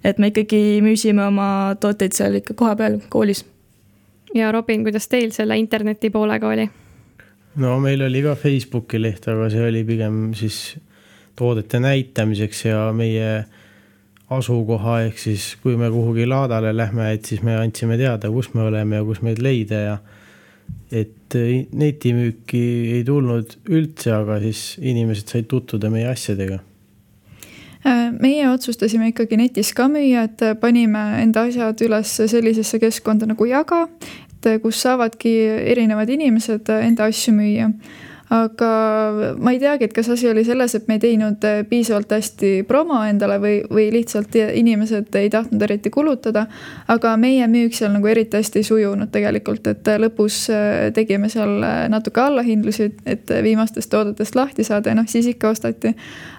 et 0.05 0.19
me 0.19 0.29
ikkagi 0.31 0.79
müüsime 0.83 1.25
oma 1.27 1.75
tooteid 1.81 2.15
seal 2.15 2.37
ikka 2.39 2.55
kohapeal 2.55 3.01
koolis 3.11 3.43
ja 4.35 4.53
Robin, 4.53 4.85
kuidas 4.87 5.09
teil 5.09 5.33
selle 5.35 5.59
interneti 5.59 6.11
poolega 6.11 6.49
oli? 6.49 6.69
no 7.57 7.79
meil 7.81 8.03
oli 8.07 8.23
ka 8.23 8.35
Facebooki 8.39 9.01
leht, 9.01 9.29
aga 9.29 9.49
see 9.53 9.65
oli 9.69 9.85
pigem 9.89 10.29
siis 10.39 10.77
toodete 11.39 11.81
näitamiseks 11.81 12.65
ja 12.67 12.89
meie 12.93 13.45
asukoha, 14.35 15.01
ehk 15.09 15.19
siis 15.19 15.55
kui 15.63 15.77
me 15.81 15.89
kuhugi 15.91 16.27
laadale 16.29 16.75
lähme, 16.77 17.13
et 17.15 17.25
siis 17.25 17.43
me 17.43 17.57
andsime 17.57 17.97
teada, 17.97 18.31
kus 18.31 18.53
me 18.55 18.67
oleme 18.67 19.01
ja 19.01 19.07
kus 19.07 19.23
meid 19.25 19.41
leida 19.43 19.83
ja 19.87 19.99
et 20.93 21.37
netimüüki 21.73 22.65
ei 22.99 23.05
tulnud 23.07 23.55
üldse, 23.73 24.13
aga 24.13 24.39
siis 24.45 24.75
inimesed 24.81 25.33
said 25.33 25.49
tutvuda 25.49 25.91
meie 25.93 26.09
asjadega 26.11 26.61
meie 27.85 28.49
otsustasime 28.51 29.13
ikkagi 29.13 29.39
netis 29.39 29.73
ka 29.77 29.89
müüa, 29.91 30.27
et 30.29 30.61
panime 30.61 31.05
enda 31.23 31.47
asjad 31.49 31.81
üles 31.87 32.17
sellisesse 32.31 32.81
keskkonda 32.83 33.29
nagu 33.31 33.47
Jaga, 33.49 33.87
et 34.29 34.51
kus 34.63 34.83
saavadki 34.83 35.35
erinevad 35.75 36.11
inimesed 36.11 36.71
enda 36.81 37.09
asju 37.11 37.35
müüa 37.37 37.73
aga 38.31 38.71
ma 39.41 39.53
ei 39.55 39.61
teagi, 39.61 39.89
et 39.89 39.95
kas 39.97 40.11
asi 40.13 40.29
oli 40.29 40.45
selles, 40.45 40.75
et 40.77 40.89
me 40.89 40.99
ei 40.99 41.03
teinud 41.03 41.45
äh, 41.49 41.63
piisavalt 41.69 42.13
hästi 42.13 42.51
promo 42.69 43.01
endale 43.09 43.39
või, 43.41 43.55
või 43.73 43.89
lihtsalt 43.95 44.37
inimesed 44.37 45.17
ei 45.21 45.31
tahtnud 45.33 45.65
eriti 45.65 45.91
kulutada. 45.91 46.47
aga 46.89 47.17
meie 47.17 47.47
müük 47.49 47.75
seal 47.75 47.93
nagu 47.95 48.07
eriti 48.07 48.37
hästi 48.37 48.61
ei 48.61 48.69
sujunud 48.69 49.13
tegelikult, 49.15 49.67
et 49.73 49.89
äh, 49.89 50.01
lõpus 50.03 50.45
äh, 50.53 50.93
tegime 50.95 51.33
seal 51.33 51.59
natuke 51.89 52.21
allahindlusi, 52.21 52.93
et 53.07 53.33
viimastest 53.43 53.91
toodetest 53.91 54.37
lahti 54.37 54.65
saada 54.65 54.93
ja 54.93 55.01
noh, 55.01 55.09
siis 55.09 55.27
ikka 55.27 55.55
ostati. 55.55 55.95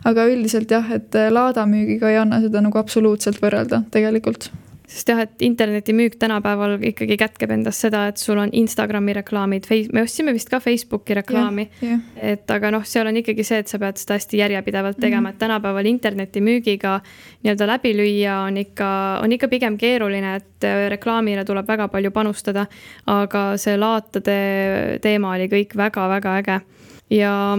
aga 0.05 0.29
üldiselt 0.29 0.71
jah, 0.71 0.91
et 0.93 1.15
laadamüügiga 1.29 2.09
ei 2.09 2.21
anna 2.21 2.41
seda 2.41 2.61
nagu 2.61 2.77
absoluutselt 2.77 3.41
võrrelda 3.41 3.83
tegelikult 3.91 4.51
sest 4.89 5.11
jah, 5.11 5.21
et 5.21 5.43
internetimüük 5.45 6.15
tänapäeval 6.19 6.77
ikkagi 6.89 7.17
kätkeb 7.19 7.51
endas 7.53 7.77
seda, 7.83 8.07
et 8.09 8.17
sul 8.17 8.39
on 8.41 8.49
Instagrami 8.57 9.13
reklaamid, 9.19 9.67
me 9.93 10.03
ostsime 10.03 10.33
vist 10.33 10.49
ka 10.49 10.59
Facebooki 10.63 11.17
reklaami. 11.19 11.67
et 12.15 12.51
aga 12.51 12.71
noh, 12.73 12.85
seal 12.85 13.07
on 13.07 13.19
ikkagi 13.21 13.45
see, 13.45 13.61
et 13.61 13.69
sa 13.69 13.79
pead 13.81 14.01
seda 14.01 14.17
hästi 14.17 14.41
järjepidevalt 14.41 14.97
mhm. 14.97 15.01
tegema 15.01 15.21
mm, 15.21 15.25
-hmm. 15.25 15.33
et 15.33 15.39
tänapäeval 15.45 15.85
internetimüügiga 15.85 16.99
nii-öelda 17.43 17.67
läbi 17.67 17.93
lüüa 17.93 18.39
on 18.47 18.57
ikka, 18.57 19.19
on 19.23 19.31
ikka 19.31 19.47
pigem 19.47 19.77
keeruline, 19.77 20.35
et 20.35 20.63
äh, 20.63 20.89
reklaamile 20.89 21.45
tuleb 21.45 21.67
väga 21.67 21.87
palju 21.87 22.11
panustada. 22.11 22.65
aga 23.05 23.57
see 23.57 23.77
laatade 23.77 24.99
teema 25.01 25.35
oli 25.35 25.47
kõik 25.47 25.75
väga-väga 25.77 26.37
äge 26.37 26.61
ja 27.09 27.57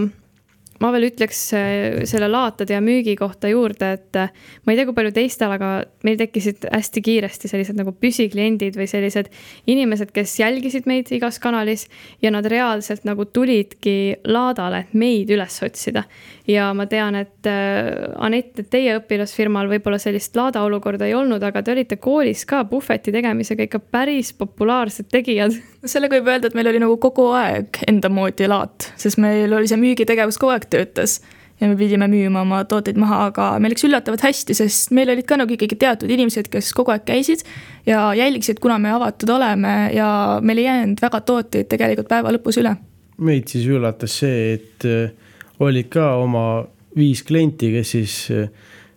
ma 0.81 0.89
veel 0.93 1.07
ütleks 1.11 1.41
äh, 1.57 2.01
selle 2.09 2.27
laatade 2.31 2.73
ja 2.75 2.81
müügi 2.83 3.13
kohta 3.19 3.49
juurde, 3.51 3.91
et 3.97 4.17
äh, 4.17 4.31
ma 4.65 4.73
ei 4.73 4.79
tea, 4.79 4.87
kui 4.89 4.97
palju 4.97 5.13
teistel, 5.15 5.53
aga 5.53 5.71
meil 6.07 6.17
tekkisid 6.19 6.65
hästi 6.71 7.03
kiiresti 7.05 7.51
sellised 7.51 7.77
nagu 7.77 7.93
püsikliendid 7.93 8.77
või 8.79 8.87
sellised 8.89 9.29
inimesed, 9.69 10.13
kes 10.15 10.37
jälgisid 10.41 10.89
meid 10.89 11.11
igas 11.13 11.37
kanalis 11.43 11.87
ja 12.23 12.31
nad 12.33 12.47
reaalselt 12.49 13.05
nagu 13.07 13.27
tulidki 13.29 14.23
laadale, 14.25 14.85
et 14.85 14.95
meid 14.97 15.29
üles 15.33 15.59
otsida. 15.65 16.05
ja 16.49 16.71
ma 16.73 16.87
tean, 16.89 17.15
et 17.15 17.49
äh, 17.49 17.91
Anett, 18.21 18.57
et 18.59 18.69
teie 18.73 18.97
õpilasfirmal 18.99 19.69
võib-olla 19.69 19.99
sellist 20.01 20.35
laada 20.35 20.63
olukorda 20.65 21.05
ei 21.07 21.15
olnud, 21.17 21.43
aga 21.43 21.61
te 21.61 21.75
olite 21.75 21.97
koolis 22.01 22.43
ka 22.49 22.63
puhveti 22.69 23.13
tegemisega 23.13 23.67
ikka 23.69 23.79
päris 23.93 24.33
populaarsed 24.33 25.11
tegijad. 25.13 25.53
sellega 25.85 26.17
võib 26.17 26.33
öelda, 26.33 26.49
et 26.49 26.57
meil 26.57 26.73
oli 26.73 26.81
nagu 26.81 26.97
kogu 27.01 27.29
aeg 27.37 27.83
enda 27.87 28.09
moodi 28.09 28.49
laat, 28.49 28.91
sest 28.97 29.21
meil 29.21 29.53
oli 29.53 29.69
see 29.69 29.79
müügitegevus 29.81 30.41
kogu 30.41 30.55
aeg 30.55 30.70
töötas 30.71 31.19
ja 31.61 31.69
me 31.69 31.77
pidime 31.77 32.07
müüma 32.09 32.41
oma 32.41 32.63
tooteid 32.65 32.97
maha, 32.99 33.25
aga 33.29 33.47
meil 33.61 33.75
läks 33.75 33.85
üllatavalt 33.85 34.23
hästi, 34.25 34.55
sest 34.57 34.93
meil 34.97 35.11
olid 35.13 35.27
ka 35.29 35.37
nagu 35.39 35.53
ikkagi 35.53 35.77
teatud 35.83 36.11
inimesed, 36.11 36.49
kes 36.51 36.71
kogu 36.77 36.93
aeg 36.93 37.05
käisid 37.07 37.45
ja 37.85 38.09
jälgisid, 38.17 38.59
kuna 38.63 38.79
me 38.81 38.93
avatud 38.95 39.29
oleme 39.37 39.75
ja 39.95 40.09
meil 40.41 40.63
ei 40.63 40.67
jäänud 40.67 41.03
väga 41.05 41.21
tooteid 41.27 41.69
tegelikult 41.71 42.09
päeva 42.09 42.33
lõpus 42.33 42.57
üle. 42.61 42.75
meid 43.21 43.51
siis 43.53 43.67
üllatas 43.69 44.17
see, 44.23 44.55
et 44.57 44.89
äh, 44.89 45.33
olid 45.61 45.91
ka 45.93 46.15
oma 46.17 46.65
viis 46.97 47.21
klienti, 47.23 47.69
kes 47.75 47.93
siis 47.93 48.15
äh, 48.33 48.49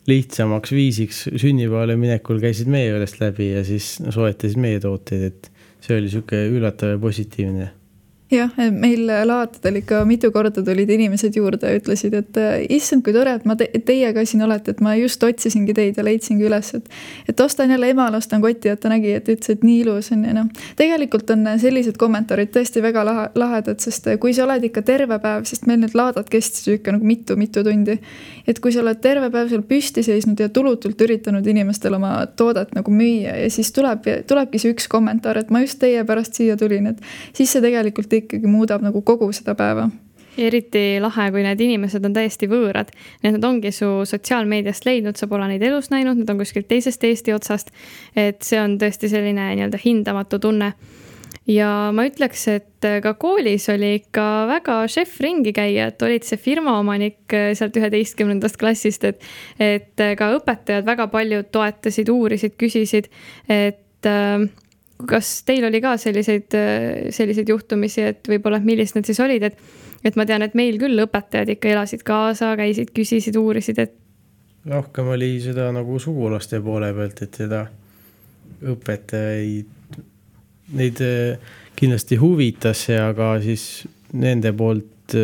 lihtsamaks 0.09 0.73
viisiks 0.73 1.25
sünnipäevale 1.37 1.99
minekul 2.01 2.41
käisid 2.41 2.73
meie 2.73 2.89
juurest 2.89 3.21
läbi 3.21 3.53
ja 3.53 3.65
siis 3.65 3.99
soetasid 4.09 4.61
meie 4.61 4.81
tooteid, 4.81 5.29
et 5.29 5.51
see 5.85 6.01
oli 6.01 6.09
sihuke 6.13 6.47
üllatav 6.49 6.97
ja 6.97 7.01
positiivne 7.01 7.73
jah, 8.33 8.51
meil 8.73 9.05
laatadel 9.29 9.81
ikka 9.83 10.01
mitu 10.09 10.31
korda 10.33 10.63
tulid 10.65 10.89
inimesed 10.91 11.37
juurde 11.37 11.69
ja 11.69 11.79
ütlesid, 11.79 12.15
et 12.17 12.39
äh, 12.41 12.65
issand, 12.73 13.05
kui 13.05 13.13
tore, 13.13 13.35
et 13.37 13.45
ma 13.49 13.57
te, 13.59 13.69
teie 13.85 14.11
ka 14.17 14.25
siin 14.27 14.45
olete, 14.47 14.73
et 14.73 14.81
ma 14.85 14.95
just 14.97 15.23
otsisingi 15.25 15.75
teid 15.77 15.99
ja 16.01 16.05
leidsingi 16.07 16.47
üles, 16.49 16.73
et. 16.79 16.89
et 17.29 17.41
ostan 17.41 17.71
jälle 17.71 17.91
emale, 17.93 18.17
ostan 18.17 18.43
kotti, 18.43 18.71
et 18.73 18.81
ta 18.81 18.89
nägi, 18.93 19.13
et 19.19 19.29
ütles, 19.29 19.53
et 19.53 19.65
nii 19.67 19.81
ilus 19.85 20.11
on 20.17 20.25
ja 20.25 20.35
noh. 20.37 20.49
tegelikult 20.79 21.31
on 21.35 21.47
sellised 21.61 21.99
kommentaarid 22.01 22.53
tõesti 22.55 22.83
väga 22.85 23.05
lahe, 23.07 23.27
lahedad, 23.39 23.81
sest 23.85 24.09
kui 24.21 24.35
sa 24.37 24.47
oled 24.47 24.65
ikka 24.71 24.85
terve 24.87 25.21
päev, 25.21 25.45
sest 25.49 25.69
meil 25.69 25.83
need 25.85 25.97
laadad 25.97 26.29
kestsid 26.33 26.79
ikka 26.79 26.97
nagu 26.97 27.09
mitu-mitu 27.09 27.65
tundi. 27.67 27.99
et 28.49 28.61
kui 28.61 28.73
sa 28.73 28.81
oled 28.81 29.01
terve 29.05 29.31
päev 29.33 29.53
seal 29.53 29.67
püsti 29.69 30.05
seisnud 30.07 30.41
ja 30.41 30.49
tulutult 30.49 31.01
üritanud 31.01 31.47
inimestele 31.47 32.01
oma 32.01 32.17
toodet 32.37 32.75
nagu 32.77 32.93
müüa 32.93 33.37
ja 33.45 33.51
siis 33.53 33.73
tuleb, 33.73 34.09
tulebki 34.29 34.61
see 34.61 34.73
üks 34.73 34.89
kommentaar, 34.89 35.39
et 35.41 35.53
ma 35.53 35.61
just 35.65 35.79
teie 35.81 36.05
pärast 36.09 36.41
siia 36.41 36.57
tulin, 36.61 36.89
et 36.93 37.05
siis 37.37 37.53
see 37.53 37.63
tegelikult 37.65 38.14
ikkagi 38.23 38.51
muudab 38.51 38.85
nagu 38.85 39.03
kogu 39.03 39.33
seda 39.33 39.57
päeva 39.59 39.91
eriti 40.41 40.99
lahe, 41.03 41.29
kui 41.33 41.45
need 41.45 41.63
inimesed 41.63 42.05
on 42.07 42.17
täiesti 42.17 42.49
võõrad. 42.51 42.91
Need 43.23 43.39
nad 43.39 43.47
ongi 43.49 43.73
su 43.75 43.91
sotsiaalmeediast 44.09 44.87
leidnud, 44.89 45.19
sa 45.19 45.29
pole 45.31 45.47
neid 45.51 45.63
elus 45.63 45.91
näinud, 45.93 46.19
nad 46.21 46.33
on 46.33 46.43
kuskilt 46.43 46.69
teisest 46.71 47.05
Eesti 47.05 47.35
otsast. 47.35 47.71
et 48.17 48.43
see 48.43 48.61
on 48.61 48.79
tõesti 48.79 49.11
selline 49.11 49.55
nii-öelda 49.55 49.81
hindamatu 49.85 50.39
tunne. 50.39 50.73
ja 51.47 51.93
ma 51.93 52.07
ütleks, 52.09 52.47
et 52.49 52.87
ka 53.03 53.15
koolis 53.15 53.69
oli 53.69 53.95
ikka 54.01 54.47
väga 54.49 54.79
šef 54.89 55.21
ringi 55.21 55.53
käia, 55.53 55.89
et 55.93 56.03
olid 56.03 56.25
see 56.25 56.37
firma 56.41 56.79
omanik 56.79 57.29
sealt 57.29 57.77
üheteistkümnendast 57.77 58.57
klassist, 58.57 59.05
et, 59.05 59.21
et 59.59 60.05
ka 60.19 60.31
õpetajad 60.39 60.87
väga 60.87 61.07
paljud 61.13 61.51
toetasid, 61.53 62.09
uurisid, 62.09 62.57
küsisid, 62.57 63.11
et 63.49 64.09
äh, 64.09 64.49
kas 65.09 65.31
teil 65.47 65.67
oli 65.69 65.81
ka 65.85 65.97
selliseid, 66.01 66.57
selliseid 67.15 67.51
juhtumisi, 67.51 68.05
et 68.13 68.31
võib-olla, 68.31 68.61
millised 68.65 68.99
need 68.99 69.11
siis 69.11 69.21
olid, 69.25 69.47
et, 69.51 69.59
et 70.05 70.19
ma 70.19 70.27
tean, 70.29 70.45
et 70.47 70.57
meil 70.59 70.79
küll 70.81 71.05
õpetajad 71.07 71.55
ikka 71.57 71.73
elasid 71.75 72.05
kaasa, 72.07 72.55
käisid, 72.61 72.93
küsisid, 72.97 73.39
uurisid, 73.41 73.81
et. 73.85 73.97
rohkem 74.71 75.11
oli 75.15 75.37
seda 75.45 75.71
nagu 75.75 75.99
sugulaste 76.03 76.61
poole 76.65 76.93
pealt, 76.97 77.25
et 77.27 77.41
seda 77.45 77.65
õpetajaid 78.75 79.99
neid 80.75 81.01
kindlasti 81.77 82.17
huvitas 82.17 82.87
see, 82.87 83.01
aga 83.01 83.35
siis 83.45 83.85
nende 84.15 84.55
poolt 84.57 85.17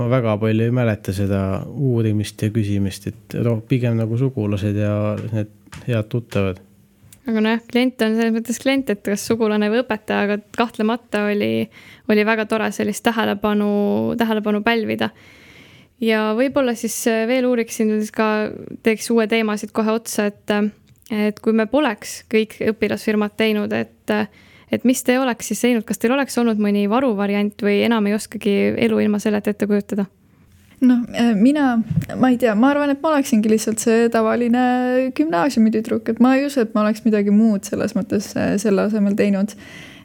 ma 0.00 0.08
väga 0.08 0.36
palju 0.40 0.64
ei 0.64 0.74
mäleta 0.74 1.12
seda 1.14 1.40
uurimist 1.68 2.42
ja 2.42 2.50
küsimist, 2.54 3.08
et 3.10 3.38
noh, 3.44 3.60
pigem 3.68 3.98
nagu 3.98 4.18
sugulased 4.20 4.76
ja 4.76 4.94
need 5.30 5.56
head 5.86 6.08
tuttavad. 6.12 6.60
Aga 7.28 7.42
nojah, 7.44 7.62
klient 7.68 8.02
on 8.04 8.16
selles 8.16 8.34
mõttes 8.34 8.60
klient, 8.62 8.90
et 8.92 9.02
kas 9.04 9.24
sugulane 9.28 9.68
või 9.72 9.82
õpetaja, 9.82 10.26
aga 10.26 10.38
kahtlemata 10.56 11.26
oli, 11.28 11.68
oli 12.10 12.26
väga 12.26 12.46
tore 12.50 12.70
sellist 12.74 13.04
tähelepanu, 13.06 13.70
tähelepanu 14.20 14.62
pälvida. 14.66 15.10
ja 16.00 16.30
võib-olla 16.36 16.74
siis 16.74 16.96
veel 17.28 17.46
uuriksin 17.46 17.92
ka, 18.14 18.50
teeks 18.82 19.10
uue 19.10 19.26
teema 19.28 19.56
siit 19.60 19.72
kohe 19.76 19.92
otsa, 19.92 20.30
et, 20.30 20.54
et 21.10 21.40
kui 21.40 21.52
me 21.52 21.66
poleks 21.66 22.22
kõik 22.32 22.56
õpilasfirmad 22.72 23.36
teinud, 23.36 23.72
et 23.72 24.16
et 24.70 24.84
mis 24.86 25.02
te 25.02 25.18
oleks 25.18 25.48
siis 25.50 25.60
teinud, 25.64 25.82
kas 25.82 25.98
teil 25.98 26.12
oleks 26.14 26.38
olnud 26.38 26.60
mõni 26.62 26.84
varuvariant 26.90 27.62
või 27.66 27.80
enam 27.82 28.06
ei 28.06 28.14
oskagi 28.14 28.52
elu 28.78 29.00
ilma 29.02 29.18
selleta 29.18 29.50
ette 29.50 29.66
kujutada? 29.66 30.06
Noh, 30.80 31.04
äh, 31.12 31.34
mina, 31.34 31.82
ma 32.16 32.30
ei 32.30 32.38
tea, 32.40 32.54
ma 32.56 32.72
arvan, 32.72 32.92
et 32.92 33.02
ma 33.02 33.12
oleksingi 33.14 33.52
lihtsalt 33.52 33.82
see 33.82 34.08
tavaline 34.12 34.62
gümnaasiumitüdruk, 35.16 36.08
et 36.12 36.20
ma 36.24 36.34
ei 36.36 36.46
usu, 36.48 36.64
et 36.64 36.74
ma 36.74 36.84
oleks 36.86 37.04
midagi 37.04 37.34
muud 37.34 37.68
selles 37.68 37.94
mõttes 37.96 38.32
äh, 38.38 38.54
selle 38.62 38.88
asemel 38.88 39.16
teinud. 39.18 39.56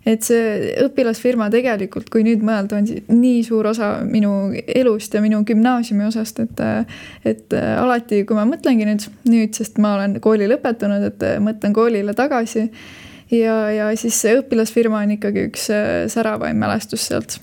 et 0.06 0.22
see 0.22 0.76
õpilasfirma 0.84 1.48
tegelikult, 1.50 2.12
kui 2.14 2.22
nüüd 2.22 2.44
mõelda, 2.46 2.78
on 2.78 2.86
nii 3.10 3.40
suur 3.48 3.66
osa 3.72 3.88
minu 4.06 4.52
elust 4.54 5.16
ja 5.18 5.22
minu 5.24 5.40
gümnaasiumi 5.48 6.06
osast, 6.06 6.44
et 6.44 6.62
äh, 6.62 7.00
et 7.26 7.56
alati, 7.56 8.22
kui 8.28 8.38
ma 8.38 8.46
mõtlengi 8.46 8.86
nüüd, 8.86 9.08
nüüd, 9.32 9.56
sest 9.58 9.80
ma 9.82 9.96
olen 9.96 10.20
kooli 10.22 10.52
lõpetanud, 10.52 11.08
et 11.10 11.26
mõtlen 11.42 11.74
koolile 11.74 12.14
tagasi 12.14 12.68
ja, 13.32 13.58
ja 13.74 13.90
siis 13.98 14.22
see 14.22 14.38
õpilasfirma 14.44 15.02
on 15.08 15.18
ikkagi 15.18 15.50
üks 15.50 15.72
säravaim 16.14 16.62
mälestus 16.62 17.10
sealt 17.10 17.40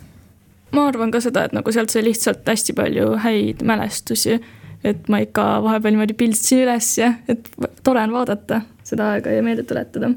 ma 0.73 0.89
arvan 0.89 1.13
ka 1.13 1.21
seda, 1.21 1.47
et 1.47 1.55
nagu 1.57 1.73
sealt 1.75 1.93
sai 1.93 2.05
lihtsalt 2.07 2.49
hästi 2.49 2.75
palju 2.79 3.17
häid 3.25 3.63
mälestusi. 3.69 4.41
et 4.85 5.09
ma 5.09 5.21
ikka 5.23 5.63
vahepeal 5.63 5.95
niimoodi 5.95 6.17
pildstasin 6.19 6.65
üles 6.65 6.87
ja, 6.99 7.13
et 7.31 7.47
tore 7.87 8.03
on 8.03 8.17
vaadata 8.17 8.63
seda 8.83 9.13
aega 9.15 9.31
ja 9.31 9.43
meelde 9.43 9.63
tuletada. 9.63 10.11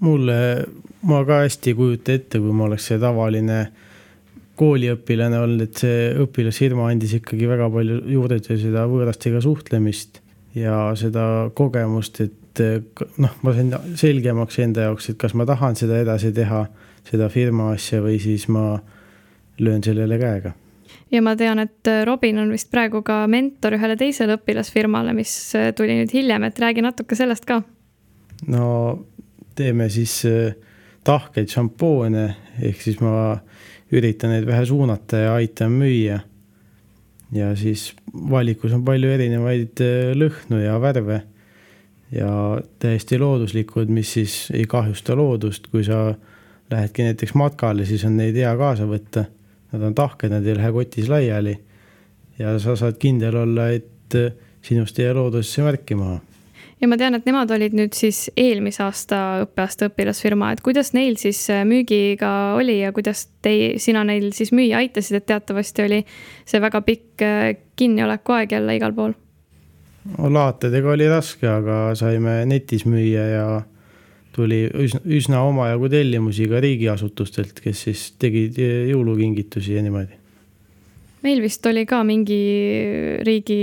mulle, 0.00 0.38
ma 1.02 1.24
ka 1.26 1.42
hästi 1.44 1.72
ei 1.72 1.78
kujuta 1.78 2.14
ette, 2.14 2.38
kui 2.38 2.54
ma 2.54 2.68
oleks 2.68 2.86
see 2.92 2.98
tavaline 3.02 3.58
kooliõpilane 4.58 5.38
olnud, 5.38 5.66
et 5.66 5.82
see 5.82 6.08
õpilasfirma 6.24 6.88
andis 6.90 7.14
ikkagi 7.18 7.46
väga 7.50 7.68
palju 7.70 8.00
juurde 8.10 8.40
seda 8.48 8.86
võõrastega 8.90 9.42
suhtlemist 9.42 10.22
ja 10.58 10.88
seda 10.98 11.24
kogemust, 11.54 12.20
et 12.24 12.62
noh, 13.22 13.34
ma 13.42 13.54
sain 13.54 13.74
selgemaks 13.98 14.58
enda 14.62 14.88
jaoks, 14.88 15.10
et 15.12 15.18
kas 15.20 15.34
ma 15.38 15.46
tahan 15.46 15.78
seda 15.78 16.00
edasi 16.02 16.32
teha, 16.34 16.64
seda 17.06 17.28
firma 17.32 17.72
asja 17.74 18.02
või 18.04 18.18
siis 18.22 18.48
ma 18.52 18.78
löön 19.58 19.82
sellele 19.82 20.18
käega. 20.18 20.52
ja 21.10 21.22
ma 21.22 21.36
tean, 21.36 21.58
et 21.58 21.86
äh, 21.86 22.04
Robin 22.06 22.38
on 22.38 22.52
vist 22.52 22.70
praegu 22.70 23.02
ka 23.02 23.26
mentor 23.26 23.76
ühele 23.78 23.96
teisele 23.96 24.38
õpilasfirmale, 24.38 25.14
mis 25.16 25.34
äh, 25.56 25.72
tuli 25.76 25.98
nüüd 25.98 26.12
hiljem, 26.14 26.48
et 26.48 26.58
räägi 26.58 26.84
natuke 26.84 27.18
sellest 27.18 27.46
ka. 27.48 27.62
no 28.46 28.68
teeme 29.58 29.88
siis 29.90 30.20
äh, 30.28 30.54
tahkeid 31.04 31.50
šampoone, 31.52 32.26
ehk 32.62 32.82
siis 32.82 33.00
ma 33.00 33.38
üritan 33.92 34.34
neid 34.34 34.46
vähe 34.46 34.66
suunata 34.68 35.24
ja 35.24 35.34
aitan 35.34 35.72
müüa. 35.72 36.20
ja 37.32 37.56
siis 37.56 37.92
valikus 38.30 38.72
on 38.72 38.84
palju 38.84 39.10
erinevaid 39.10 39.80
lõhnu 40.16 40.62
ja 40.64 40.78
värve 40.80 41.22
ja 42.12 42.60
täiesti 42.78 43.18
looduslikud, 43.18 43.88
mis 43.92 44.12
siis 44.12 44.36
ei 44.54 44.64
kahjusta 44.64 45.16
loodust, 45.16 45.66
kui 45.66 45.84
sa 45.84 46.14
lähedki 46.70 47.02
näiteks 47.02 47.34
matkale, 47.34 47.84
siis 47.84 48.04
on 48.04 48.16
neid 48.16 48.36
hea 48.36 48.52
kaasa 48.56 48.86
võtta 48.88 49.24
nad 49.72 49.82
on 49.82 49.94
tahked, 49.94 50.32
nad 50.32 50.46
ei 50.46 50.56
lähe 50.56 50.72
kotis 50.72 51.08
laiali. 51.08 51.58
ja 52.38 52.58
sa 52.58 52.76
saad 52.76 52.98
kindel 53.02 53.36
olla, 53.36 53.68
et 53.74 54.14
äh, 54.14 54.32
sinust 54.62 54.98
ei 54.98 55.04
jää 55.04 55.14
loodusesse 55.14 55.62
märki 55.62 55.94
maha. 55.94 56.20
ja 56.80 56.88
ma 56.88 56.96
tean, 56.96 57.14
et 57.18 57.26
nemad 57.26 57.50
olid 57.50 57.74
nüüd 57.74 57.96
siis 57.98 58.28
eelmise 58.36 58.82
aasta 58.84 59.20
õppeaasta 59.44 59.88
õpilasfirma, 59.90 60.52
et 60.52 60.62
kuidas 60.64 60.92
neil 60.94 61.18
siis 61.20 61.40
äh, 61.50 61.64
müügiga 61.68 62.54
oli 62.58 62.80
ja 62.80 62.92
kuidas 62.92 63.26
teie, 63.42 63.78
sina 63.82 64.04
neil 64.06 64.30
siis 64.36 64.52
müüa 64.54 64.82
aitasid, 64.82 65.20
et 65.20 65.26
teatavasti 65.26 65.86
oli 65.86 66.04
see 66.46 66.60
väga 66.62 66.82
pikk 66.86 67.26
äh, 67.26 67.48
kinnioleku 67.76 68.38
aeg 68.38 68.54
jälle 68.58 68.76
igal 68.78 68.94
pool? 68.94 69.16
laatedega 70.18 70.94
oli 70.94 71.08
raske, 71.10 71.48
aga 71.48 71.90
saime 71.98 72.40
netis 72.48 72.86
müüa 72.88 73.26
ja 73.28 73.48
tuli 74.38 74.62
üsna, 74.86 75.02
üsna 75.18 75.42
omajagu 75.48 75.90
tellimusi 75.92 76.46
ka 76.50 76.62
riigiasutustelt, 76.64 77.60
kes 77.64 77.84
siis 77.88 78.06
tegid 78.20 78.58
jõulukingitusi 78.58 79.76
ja 79.76 79.84
niimoodi. 79.84 80.16
meil 81.26 81.40
vist 81.42 81.66
oli 81.66 81.82
ka 81.90 82.04
mingi 82.06 82.38
riigi 83.26 83.58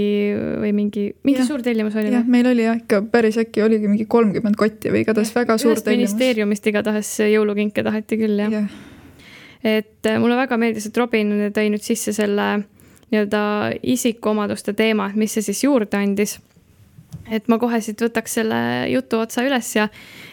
või 0.61 0.73
mingi, 0.75 1.05
mingi 1.23 1.39
ja, 1.39 1.47
suur 1.47 1.63
tellimus 1.63 1.95
oli? 1.99 2.11
jah, 2.11 2.25
meil 2.27 2.49
oli 2.51 2.65
jah, 2.67 2.79
ikka 2.81 3.01
päris 3.11 3.39
äkki 3.41 3.63
oligi 3.63 3.91
mingi 3.91 4.07
kolmkümmend 4.11 4.59
kotti 4.59 4.91
või 4.91 5.05
igatahes 5.05 5.31
väga 5.35 5.57
suur 5.61 5.79
tellimus. 5.79 6.11
ministeeriumist 6.11 6.67
igatahes 6.71 7.13
jõulukinke 7.31 7.85
taheti 7.87 8.19
küll, 8.19 8.39
jah 8.43 8.59
ja. 8.59 8.65
et 9.63 10.11
äh, 10.11 10.19
mulle 10.19 10.39
väga 10.39 10.59
meeldis, 10.61 10.89
et 10.89 10.97
Robin 10.99 11.51
tõi 11.55 11.71
nüüd 11.71 11.85
sisse 11.85 12.13
selle 12.15 12.49
nii-öelda 13.13 13.41
isikuomaduste 13.95 14.73
teema, 14.73 15.09
et 15.09 15.19
mis 15.19 15.33
see 15.37 15.45
siis 15.45 15.63
juurde 15.63 15.97
andis 15.97 16.39
et 17.31 17.47
ma 17.51 17.57
kohe 17.61 17.79
siit 17.83 18.01
võtaks 18.01 18.37
selle 18.39 18.59
jutu 18.91 19.19
otsa 19.23 19.43
üles 19.45 19.69
ja, 19.75 19.87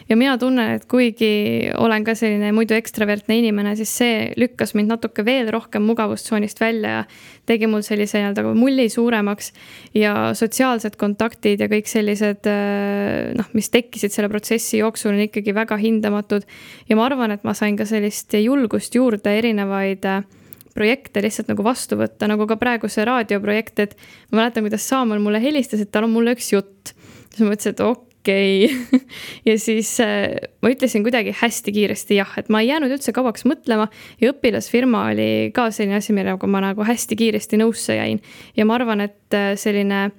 ja 0.09 0.17
mina 0.19 0.35
tunnen, 0.41 0.75
et 0.77 0.85
kuigi 0.89 1.71
olen 1.79 2.05
ka 2.05 2.15
selline 2.17 2.51
muidu 2.55 2.75
ekstravertne 2.77 3.37
inimene, 3.39 3.75
siis 3.79 3.93
see 4.01 4.17
lükkas 4.39 4.75
mind 4.77 4.93
natuke 4.93 5.25
veel 5.25 5.49
rohkem 5.53 5.85
mugavustsoonist 5.89 6.61
välja 6.61 6.97
ja 6.97 7.05
tegi 7.49 7.67
mul 7.67 7.83
sellise 7.85 8.21
nii-öelda 8.21 8.53
mulli 8.57 8.87
suuremaks. 8.91 9.51
ja 9.95 10.33
sotsiaalsed 10.37 10.95
kontaktid 10.99 11.63
ja 11.63 11.69
kõik 11.71 11.89
sellised 11.91 12.47
äh, 12.49 13.33
noh, 13.37 13.49
mis 13.53 13.69
tekkisid 13.73 14.13
selle 14.13 14.29
protsessi 14.31 14.79
jooksul, 14.79 15.13
on 15.15 15.25
ikkagi 15.27 15.55
väga 15.55 15.77
hindamatud. 15.81 16.47
ja 16.89 16.99
ma 16.99 17.07
arvan, 17.09 17.35
et 17.35 17.43
ma 17.43 17.55
sain 17.57 17.77
ka 17.77 17.85
sellist 17.89 18.33
julgust 18.39 18.95
juurde 18.95 19.37
erinevaid 19.39 20.05
äh, 20.07 20.23
projekte 20.73 21.23
lihtsalt 21.23 21.51
nagu 21.51 21.65
vastu 21.65 21.97
võtta, 21.99 22.29
nagu 22.29 22.47
ka 22.49 22.57
praegu 22.61 22.89
see 22.91 23.05
raadioprojekt, 23.07 23.83
et 23.83 23.93
ma 24.31 24.43
mäletan, 24.43 24.65
kuidas 24.67 24.87
Saamäel 24.89 25.21
mulle 25.23 25.41
helistas, 25.43 25.83
et 25.83 25.91
tal 25.93 26.07
on 26.07 26.15
mulle 26.15 26.35
üks 26.37 26.51
jutt. 26.53 26.95
siis 27.29 27.43
ma 27.43 27.53
mõtlesin, 27.53 27.75
et 27.75 27.83
okei 27.85 28.65
okay. 28.69 28.99
ja 29.49 29.57
siis 29.59 29.93
äh, 30.03 30.49
ma 30.63 30.73
ütlesin 30.73 31.05
kuidagi 31.05 31.35
hästi 31.41 31.75
kiiresti 31.75 32.17
jah, 32.21 32.33
et 32.39 32.49
ma 32.53 32.63
ei 32.63 32.71
jäänud 32.71 32.93
üldse 32.95 33.13
kauaks 33.15 33.45
mõtlema 33.49 33.89
ja 34.21 34.33
õpilasfirma 34.33 35.07
oli 35.13 35.29
ka 35.55 35.69
selline 35.71 35.99
asi, 36.01 36.15
millega 36.15 36.49
ma 36.49 36.63
nagu 36.63 36.85
hästi 36.87 37.19
kiiresti 37.19 37.61
nõusse 37.61 37.97
jäin. 37.99 38.21
ja 38.57 38.65
ma 38.65 38.79
arvan, 38.79 39.05
et 39.09 39.37
äh, 39.37 39.53
selline 39.59 40.09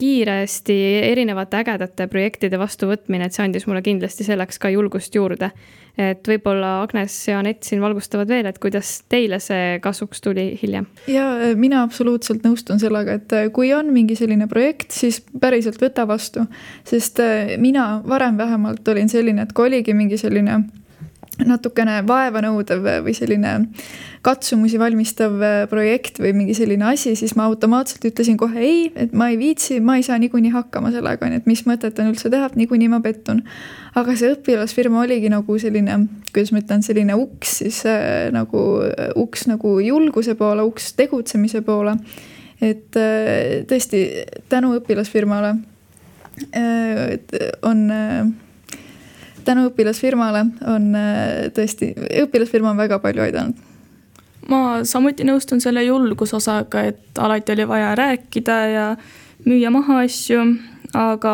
kiiresti 0.00 0.76
erinevate 1.10 1.60
ägedate 1.60 2.08
projektide 2.10 2.58
vastuvõtmine, 2.60 3.28
et 3.28 3.36
see 3.36 3.44
andis 3.44 3.68
mulle 3.68 3.84
kindlasti 3.84 4.26
selleks 4.26 4.58
ka 4.58 4.72
julgust 4.72 5.14
juurde 5.14 5.52
et 6.00 6.28
võib-olla 6.28 6.80
Agnes 6.84 7.14
ja 7.28 7.38
Anett 7.40 7.66
siin 7.66 7.82
valgustavad 7.82 8.30
veel, 8.30 8.48
et 8.48 8.58
kuidas 8.62 9.00
teile 9.10 9.40
see 9.42 9.78
kasuks 9.84 10.22
tuli 10.24 10.46
hiljem? 10.60 10.86
ja 11.10 11.26
äh, 11.36 11.54
mina 11.58 11.82
absoluutselt 11.86 12.44
nõustun 12.46 12.80
sellega, 12.82 13.18
et 13.20 13.34
äh, 13.36 13.48
kui 13.54 13.72
on 13.76 13.92
mingi 13.94 14.16
selline 14.18 14.48
projekt, 14.50 14.90
siis 14.94 15.20
päriselt 15.40 15.80
võta 15.82 16.06
vastu. 16.08 16.46
sest 16.88 17.20
äh, 17.24 17.56
mina 17.60 18.02
varem 18.06 18.38
vähemalt 18.40 18.86
olin 18.88 19.10
selline, 19.12 19.46
et 19.46 19.56
kui 19.56 19.70
oligi 19.70 19.96
mingi 19.96 20.18
selline 20.20 20.62
natukene 21.46 22.00
vaevanõudev 22.08 22.86
või 23.06 23.14
selline 23.16 23.54
katsumusi 24.24 24.76
valmistav 24.80 25.38
projekt 25.70 26.20
või 26.20 26.34
mingi 26.36 26.54
selline 26.58 26.90
asi, 26.90 27.14
siis 27.16 27.32
ma 27.38 27.46
automaatselt 27.48 28.04
ütlesin 28.10 28.36
kohe 28.40 28.60
ei, 28.60 28.80
et 28.94 29.14
ma 29.16 29.30
ei 29.32 29.38
viitsi, 29.40 29.78
ma 29.80 29.96
ei 29.96 30.04
saa 30.04 30.18
niikuinii 30.20 30.52
hakkama 30.52 30.92
sellega, 30.92 31.24
onju, 31.26 31.40
et 31.40 31.48
mis 31.48 31.64
mõtet 31.68 32.02
on 32.02 32.10
üldse 32.12 32.32
teha, 32.32 32.50
et 32.50 32.58
niikuinii 32.60 32.90
ma 32.92 33.00
pettun 33.04 33.40
aga 33.98 34.14
see 34.18 34.34
õpilasfirma 34.34 35.02
oligi 35.04 35.30
nagu 35.32 35.56
selline, 35.60 35.96
kuidas 36.30 36.52
ma 36.54 36.62
ütlen, 36.62 36.84
selline 36.86 37.16
uks 37.18 37.56
siis 37.62 37.80
äh, 37.88 38.28
nagu 38.34 38.66
uks 39.18 39.46
nagu 39.50 39.78
julguse 39.82 40.36
poole, 40.38 40.64
uks 40.66 40.92
tegutsemise 40.98 41.64
poole. 41.66 41.96
et 42.60 42.96
äh, 42.96 43.64
tõesti 43.68 44.04
tänu 44.52 44.74
õpilasfirmale 44.78 45.54
äh, 46.54 47.18
on 47.62 47.90
äh, 47.90 48.26
tänu 49.44 49.68
õpilasfirmale 49.70 50.44
on 50.70 50.90
äh, 50.98 51.48
tõesti, 51.56 51.92
õpilasfirma 52.24 52.72
on 52.74 52.80
väga 52.80 53.00
palju 53.02 53.24
aidanud. 53.26 53.66
Ma 54.50 54.80
samuti 54.88 55.24
nõustun 55.28 55.60
selle 55.62 55.84
julgusosaga, 55.84 56.82
et 56.90 57.18
alati 57.20 57.52
oli 57.54 57.66
vaja 57.68 57.94
rääkida 57.98 58.60
ja 58.72 58.86
müüa 59.44 59.70
maha 59.70 60.00
asju 60.06 60.42
aga 60.96 61.32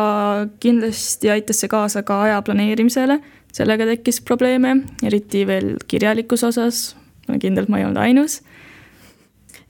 kindlasti 0.61 1.31
aitas 1.33 1.61
see 1.61 1.71
kaasa 1.71 2.03
ka 2.05 2.21
aja 2.27 2.41
planeerimisele, 2.45 3.19
sellega 3.55 3.87
tekkis 3.89 4.21
probleeme, 4.25 4.81
eriti 5.05 5.45
veel 5.49 5.75
kirjalikus 5.89 6.45
osas, 6.45 6.91
ma 7.25 7.33
olen 7.35 7.43
kindel, 7.43 7.65
et 7.65 7.73
ma 7.73 7.81
ei 7.81 7.87
olnud 7.87 8.01
ainus 8.03 8.41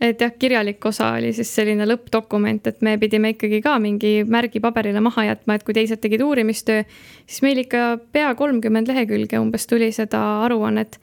et 0.02 0.22
jah, 0.22 0.34
kirjalik 0.40 0.84
osa 0.86 1.12
oli 1.18 1.32
siis 1.34 1.50
selline 1.58 1.88
lõppdokument, 1.90 2.70
et 2.70 2.84
me 2.86 2.98
pidime 3.02 3.34
ikkagi 3.34 3.62
ka 3.66 3.78
mingi 3.82 4.22
märgi 4.30 4.62
paberile 4.64 5.02
maha 5.04 5.26
jätma, 5.32 5.58
et 5.58 5.66
kui 5.66 5.76
teised 5.78 6.02
tegid 6.04 6.22
uurimistöö, 6.26 6.84
siis 7.26 7.42
meil 7.46 7.64
ikka 7.64 7.98
pea 8.14 8.34
kolmkümmend 8.38 8.90
lehekülge 8.92 9.42
umbes 9.42 9.66
tuli 9.70 9.90
seda 9.96 10.22
aruannet. 10.46 11.00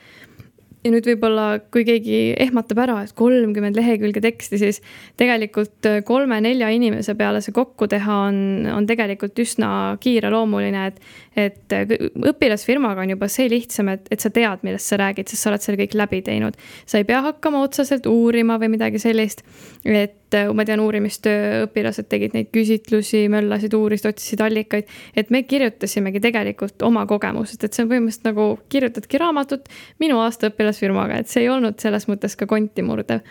Ja 0.85 0.91
nüüd 0.93 1.07
võib-olla, 1.09 1.63
kui 1.73 1.81
keegi 1.89 2.35
ehmatab 2.45 2.83
ära, 2.85 2.99
et 3.07 3.15
kolmkümmend 3.17 3.79
lehekülge 3.79 4.21
teksti, 4.21 4.59
siis 4.61 4.83
tegelikult 5.17 5.89
kolme-nelja 6.05 6.69
inimese 6.77 7.15
peale 7.17 7.41
see 7.41 7.57
kokku 7.57 7.89
teha 7.89 8.19
on, 8.27 8.37
on 8.69 8.85
tegelikult 8.87 9.41
üsna 9.41 9.71
kiireloomuline, 10.05 10.83
et 10.93 11.01
et 11.37 11.73
äh, 11.75 11.95
õpilasfirmaga 12.31 13.03
on 13.03 13.15
juba 13.15 13.29
see 13.33 13.49
lihtsam, 13.51 13.91
et, 13.95 14.07
et 14.15 14.23
sa 14.23 14.31
tead, 14.35 14.63
millest 14.67 14.91
sa 14.91 14.99
räägid, 15.01 15.31
sest 15.31 15.45
sa 15.45 15.51
oled 15.51 15.65
selle 15.65 15.81
kõik 15.81 15.97
läbi 15.99 16.21
teinud. 16.27 16.59
sa 16.87 17.01
ei 17.01 17.07
pea 17.09 17.21
hakkama 17.25 17.63
otseselt 17.65 18.07
uurima 18.11 18.59
või 18.63 18.71
midagi 18.77 19.01
sellist. 19.03 19.43
et 19.85 20.37
äh, 20.39 20.53
ma 20.55 20.65
tean, 20.65 20.83
uurimistöö 20.85 21.67
õpilased 21.67 22.09
tegid 22.11 22.37
neid 22.39 22.53
küsitlusi, 22.55 23.27
möllasid, 23.33 23.75
uurisid, 23.75 24.13
otsisid 24.13 24.45
allikaid. 24.47 24.91
et 25.17 25.31
me 25.35 25.43
kirjutasimegi 25.43 26.23
tegelikult 26.23 26.83
oma 26.87 27.07
kogemusest, 27.11 27.65
et 27.65 27.75
see 27.75 27.85
on 27.85 27.93
põhimõtteliselt 27.93 28.31
nagu 28.31 28.49
kirjutadki 28.73 29.23
raamatut 29.23 29.71
minu 30.03 30.23
aasta 30.23 30.53
õpilasfirmaga, 30.53 31.21
et 31.21 31.33
see 31.33 31.45
ei 31.45 31.53
olnud 31.53 31.81
selles 31.83 32.09
mõttes 32.11 32.39
ka 32.39 32.47
konti 32.51 32.87
murdev. 32.87 33.27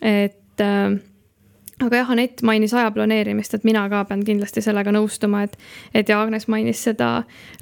et 0.00 0.60
äh, 0.60 1.00
aga 1.86 2.02
jah, 2.02 2.10
Anett 2.14 2.42
mainis 2.46 2.74
aja 2.74 2.90
planeerimist, 2.94 3.54
et 3.54 3.64
mina 3.66 3.84
ka 3.90 4.02
pean 4.08 4.22
kindlasti 4.26 4.62
sellega 4.64 4.92
nõustuma, 4.94 5.44
et, 5.46 5.56
et 5.94 6.08
ja 6.08 6.20
Agnes 6.22 6.48
mainis 6.52 6.82
seda 6.84 7.10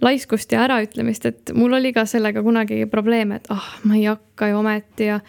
laiskust 0.02 0.52
ja 0.52 0.64
äraütlemist, 0.66 1.26
et 1.26 1.52
mul 1.56 1.74
oli 1.78 1.92
ka 1.96 2.06
sellega 2.08 2.42
kunagi 2.44 2.84
probleeme, 2.90 3.40
et 3.40 3.50
ah 3.50 3.58
oh,, 3.58 3.70
ma 3.88 3.98
ei 3.98 4.06
hakka 4.08 4.50
ju 4.52 4.60
ometi 4.60 5.10
ja, 5.10 5.20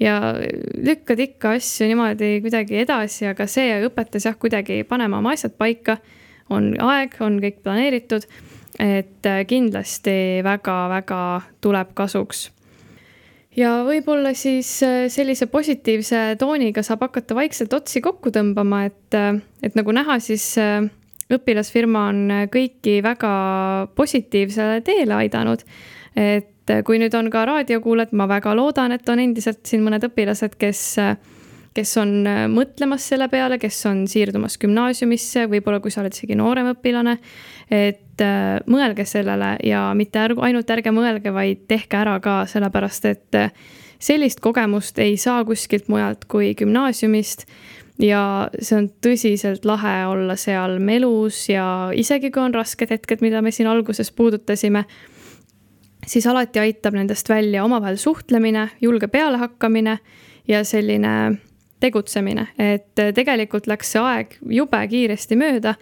ja 0.00 0.18
lükkad 0.90 1.24
ikka 1.28 1.56
asju 1.58 1.88
niimoodi 1.90 2.38
kuidagi 2.44 2.82
edasi, 2.84 3.26
aga 3.30 3.48
see 3.50 3.80
õpetas 3.88 4.28
jah, 4.28 4.38
kuidagi 4.38 4.82
panema 4.88 5.22
oma 5.22 5.34
asjad 5.36 5.56
paika. 5.58 5.98
on 6.50 6.72
aeg, 6.80 7.18
on 7.20 7.42
kõik 7.42 7.58
planeeritud, 7.62 8.24
et 8.80 9.26
kindlasti 9.48 10.40
väga-väga 10.44 11.24
tuleb 11.60 11.90
kasuks 11.98 12.48
ja 13.58 13.72
võib-olla 13.86 14.32
siis 14.38 14.70
äh, 14.86 15.06
sellise 15.12 15.48
positiivse 15.50 16.36
tooniga 16.40 16.84
saab 16.86 17.06
hakata 17.08 17.36
vaikselt 17.38 17.74
otsi 17.76 18.02
kokku 18.04 18.32
tõmbama, 18.34 18.84
et, 18.88 19.16
äh, 19.16 19.40
et 19.64 19.78
nagu 19.78 19.94
näha, 19.94 20.18
siis 20.22 20.50
äh, 20.62 20.86
õpilasfirma 21.34 22.04
on 22.12 22.20
kõiki 22.52 22.98
väga 23.04 23.32
positiivsele 23.98 24.80
teele 24.86 25.18
aidanud. 25.18 25.64
et 26.18 26.70
kui 26.84 26.98
nüüd 26.98 27.14
on 27.14 27.28
ka 27.30 27.44
raadiokuulajad, 27.46 28.14
ma 28.16 28.26
väga 28.28 28.54
loodan, 28.56 28.92
et 28.92 29.08
on 29.08 29.20
endiselt 29.22 29.60
siin 29.68 29.84
mõned 29.84 30.02
õpilased, 30.08 30.56
kes 30.58 30.80
kes 31.76 31.92
on 32.00 32.10
mõtlemas 32.50 33.04
selle 33.06 33.28
peale, 33.30 33.58
kes 33.62 33.76
on 33.86 34.00
siirdumas 34.10 34.56
gümnaasiumisse, 34.58 35.44
võib-olla 35.52 35.78
kui 35.84 35.92
sa 35.94 36.00
oled 36.02 36.16
isegi 36.16 36.34
noorem 36.34 36.72
õpilane, 36.72 37.14
et 37.70 38.07
äh, 38.24 38.58
mõelge 38.70 39.04
sellele 39.08 39.56
ja 39.64 39.88
mitte 39.98 40.20
ärgu, 40.22 40.42
ainult 40.44 40.70
ärge 40.70 40.92
mõelge, 40.94 41.32
vaid 41.34 41.66
tehke 41.70 42.00
ära 42.00 42.18
ka, 42.24 42.40
sellepärast 42.50 43.08
et 43.10 43.38
äh, 43.38 43.52
sellist 43.98 44.40
kogemust 44.40 44.98
ei 45.02 45.16
saa 45.20 45.44
kuskilt 45.44 45.88
mujalt 45.88 46.26
kui 46.30 46.54
gümnaasiumist. 46.58 47.46
Ja 47.98 48.46
see 48.54 48.76
on 48.78 48.84
tõsiselt 49.02 49.64
lahe 49.66 49.94
olla 50.06 50.36
seal 50.38 50.76
melus 50.78 51.48
ja 51.50 51.90
isegi 51.90 52.30
kui 52.30 52.44
on 52.44 52.54
rasked 52.54 52.92
hetked, 52.94 53.24
mida 53.24 53.42
me 53.42 53.50
siin 53.50 53.66
alguses 53.66 54.12
puudutasime, 54.14 54.84
siis 56.06 56.26
alati 56.30 56.62
aitab 56.62 56.94
nendest 56.94 57.28
välja 57.28 57.64
omavahel 57.66 57.98
suhtlemine, 57.98 58.68
julge 58.80 59.10
pealehakkamine 59.10 59.98
ja 60.48 60.62
selline 60.64 61.14
tegutsemine, 61.80 62.46
et 62.58 63.02
tegelikult 63.14 63.66
läks 63.70 63.92
see 63.94 64.02
aeg 64.02 64.38
jube 64.50 64.80
kiiresti 64.90 65.36
mööda 65.38 65.74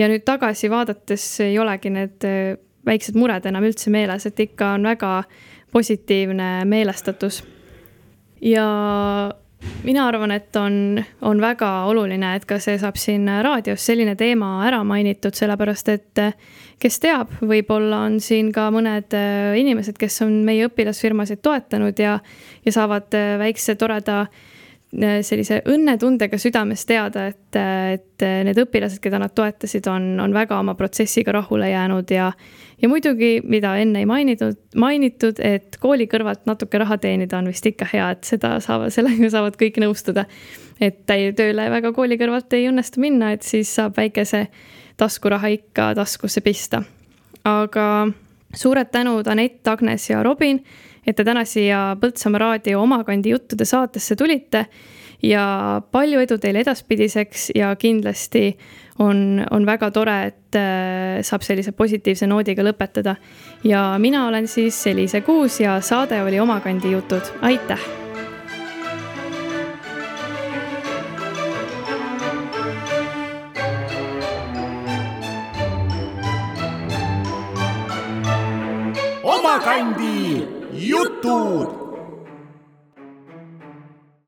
ja 0.00 0.08
nüüd 0.08 0.24
tagasi 0.24 0.70
vaadates 0.72 1.24
ei 1.44 1.58
olegi 1.60 1.92
need 1.92 2.26
äh, 2.26 2.56
väiksed 2.86 3.18
mured 3.18 3.46
enam 3.48 3.66
üldse 3.68 3.92
meeles, 3.92 4.26
et 4.26 4.40
ikka 4.40 4.74
on 4.78 4.88
väga 4.88 5.12
positiivne 5.72 6.64
meelestatus. 6.66 7.42
ja 8.40 8.64
mina 9.84 10.06
arvan, 10.08 10.32
et 10.32 10.56
on, 10.56 11.04
on 11.20 11.40
väga 11.40 11.68
oluline, 11.90 12.32
et 12.36 12.46
ka 12.48 12.56
see 12.58 12.78
saab 12.80 12.96
siin 12.96 13.28
raadios 13.44 13.84
selline 13.86 14.16
teema 14.16 14.64
ära 14.66 14.80
mainitud, 14.84 15.36
sellepärast 15.36 15.92
et 15.92 16.22
äh, 16.22 16.32
kes 16.80 17.00
teab, 17.00 17.34
võib-olla 17.44 18.06
on 18.08 18.20
siin 18.24 18.48
ka 18.56 18.70
mõned 18.72 19.12
äh, 19.16 19.58
inimesed, 19.60 20.00
kes 20.00 20.22
on 20.24 20.40
meie 20.48 20.70
õpilasfirmasid 20.70 21.44
toetanud 21.44 22.00
ja, 22.00 22.16
ja 22.64 22.72
saavad 22.72 23.12
väikse 23.44 23.76
toreda 23.76 24.22
äh, 24.24 24.48
sellise 24.90 25.60
õnnetundega 25.70 26.38
südames 26.40 26.82
teada, 26.86 27.28
et, 27.30 27.56
et 27.56 28.24
need 28.46 28.58
õpilased, 28.58 28.98
keda 29.02 29.20
nad 29.22 29.34
toetasid, 29.36 29.86
on, 29.86 30.16
on 30.20 30.34
väga 30.34 30.58
oma 30.58 30.74
protsessiga 30.74 31.32
rahule 31.36 31.70
jäänud 31.70 32.10
ja 32.10 32.32
ja 32.82 32.88
muidugi, 32.88 33.40
mida 33.44 33.74
enne 33.76 34.02
ei 34.02 34.06
mainitud, 34.08 34.56
mainitud, 34.80 35.40
et 35.44 35.76
kooli 35.80 36.06
kõrvalt 36.10 36.46
natuke 36.48 36.80
raha 36.80 36.96
teenida 36.98 37.38
on 37.38 37.50
vist 37.50 37.66
ikka 37.68 37.88
hea, 37.92 38.10
et 38.16 38.24
seda 38.24 38.54
saavad, 38.64 38.92
sellega 38.94 39.30
saavad 39.30 39.58
kõik 39.60 39.80
nõustuda. 39.84 40.24
et 40.80 41.04
tööle 41.36 41.70
väga 41.70 41.92
kooli 41.92 42.16
kõrvalt 42.16 42.52
ei 42.56 42.68
õnnestu 42.68 43.00
minna, 43.00 43.32
et 43.32 43.42
siis 43.42 43.68
saab 43.74 43.96
väikese 43.96 44.46
taskuraha 44.96 45.52
ikka 45.52 45.94
taskusse 45.94 46.40
pista. 46.40 46.82
aga 47.44 48.08
suured 48.54 48.90
tänud, 48.90 49.28
Anett, 49.28 49.68
Agnes 49.68 50.10
ja 50.10 50.22
Robin 50.22 50.64
et 51.06 51.16
te 51.16 51.24
täna 51.24 51.44
siia 51.48 51.96
Põltsamaa 52.00 52.42
raadio 52.44 52.82
Omakandi 52.82 53.34
juttude 53.34 53.64
saatesse 53.64 54.16
tulite 54.16 54.66
ja 55.22 55.44
palju 55.92 56.20
edu 56.20 56.38
teile 56.40 56.62
edaspidiseks 56.64 57.50
ja 57.54 57.74
kindlasti 57.76 58.50
on, 59.00 59.40
on 59.50 59.66
väga 59.66 59.90
tore, 59.94 60.18
et 60.32 60.58
äh, 60.60 61.20
saab 61.26 61.44
sellise 61.46 61.72
positiivse 61.76 62.28
noodiga 62.28 62.64
lõpetada. 62.66 63.16
ja 63.64 63.96
mina 63.98 64.26
olen 64.28 64.48
siis 64.48 64.86
Eliise 64.86 65.20
Kuus 65.20 65.60
ja 65.60 65.80
saade 65.80 66.22
oli 66.22 66.40
Omakandi 66.40 66.92
jutud, 66.92 67.34
aitäh 67.42 68.00
omakandi 79.50 80.19
jutud 80.80 81.79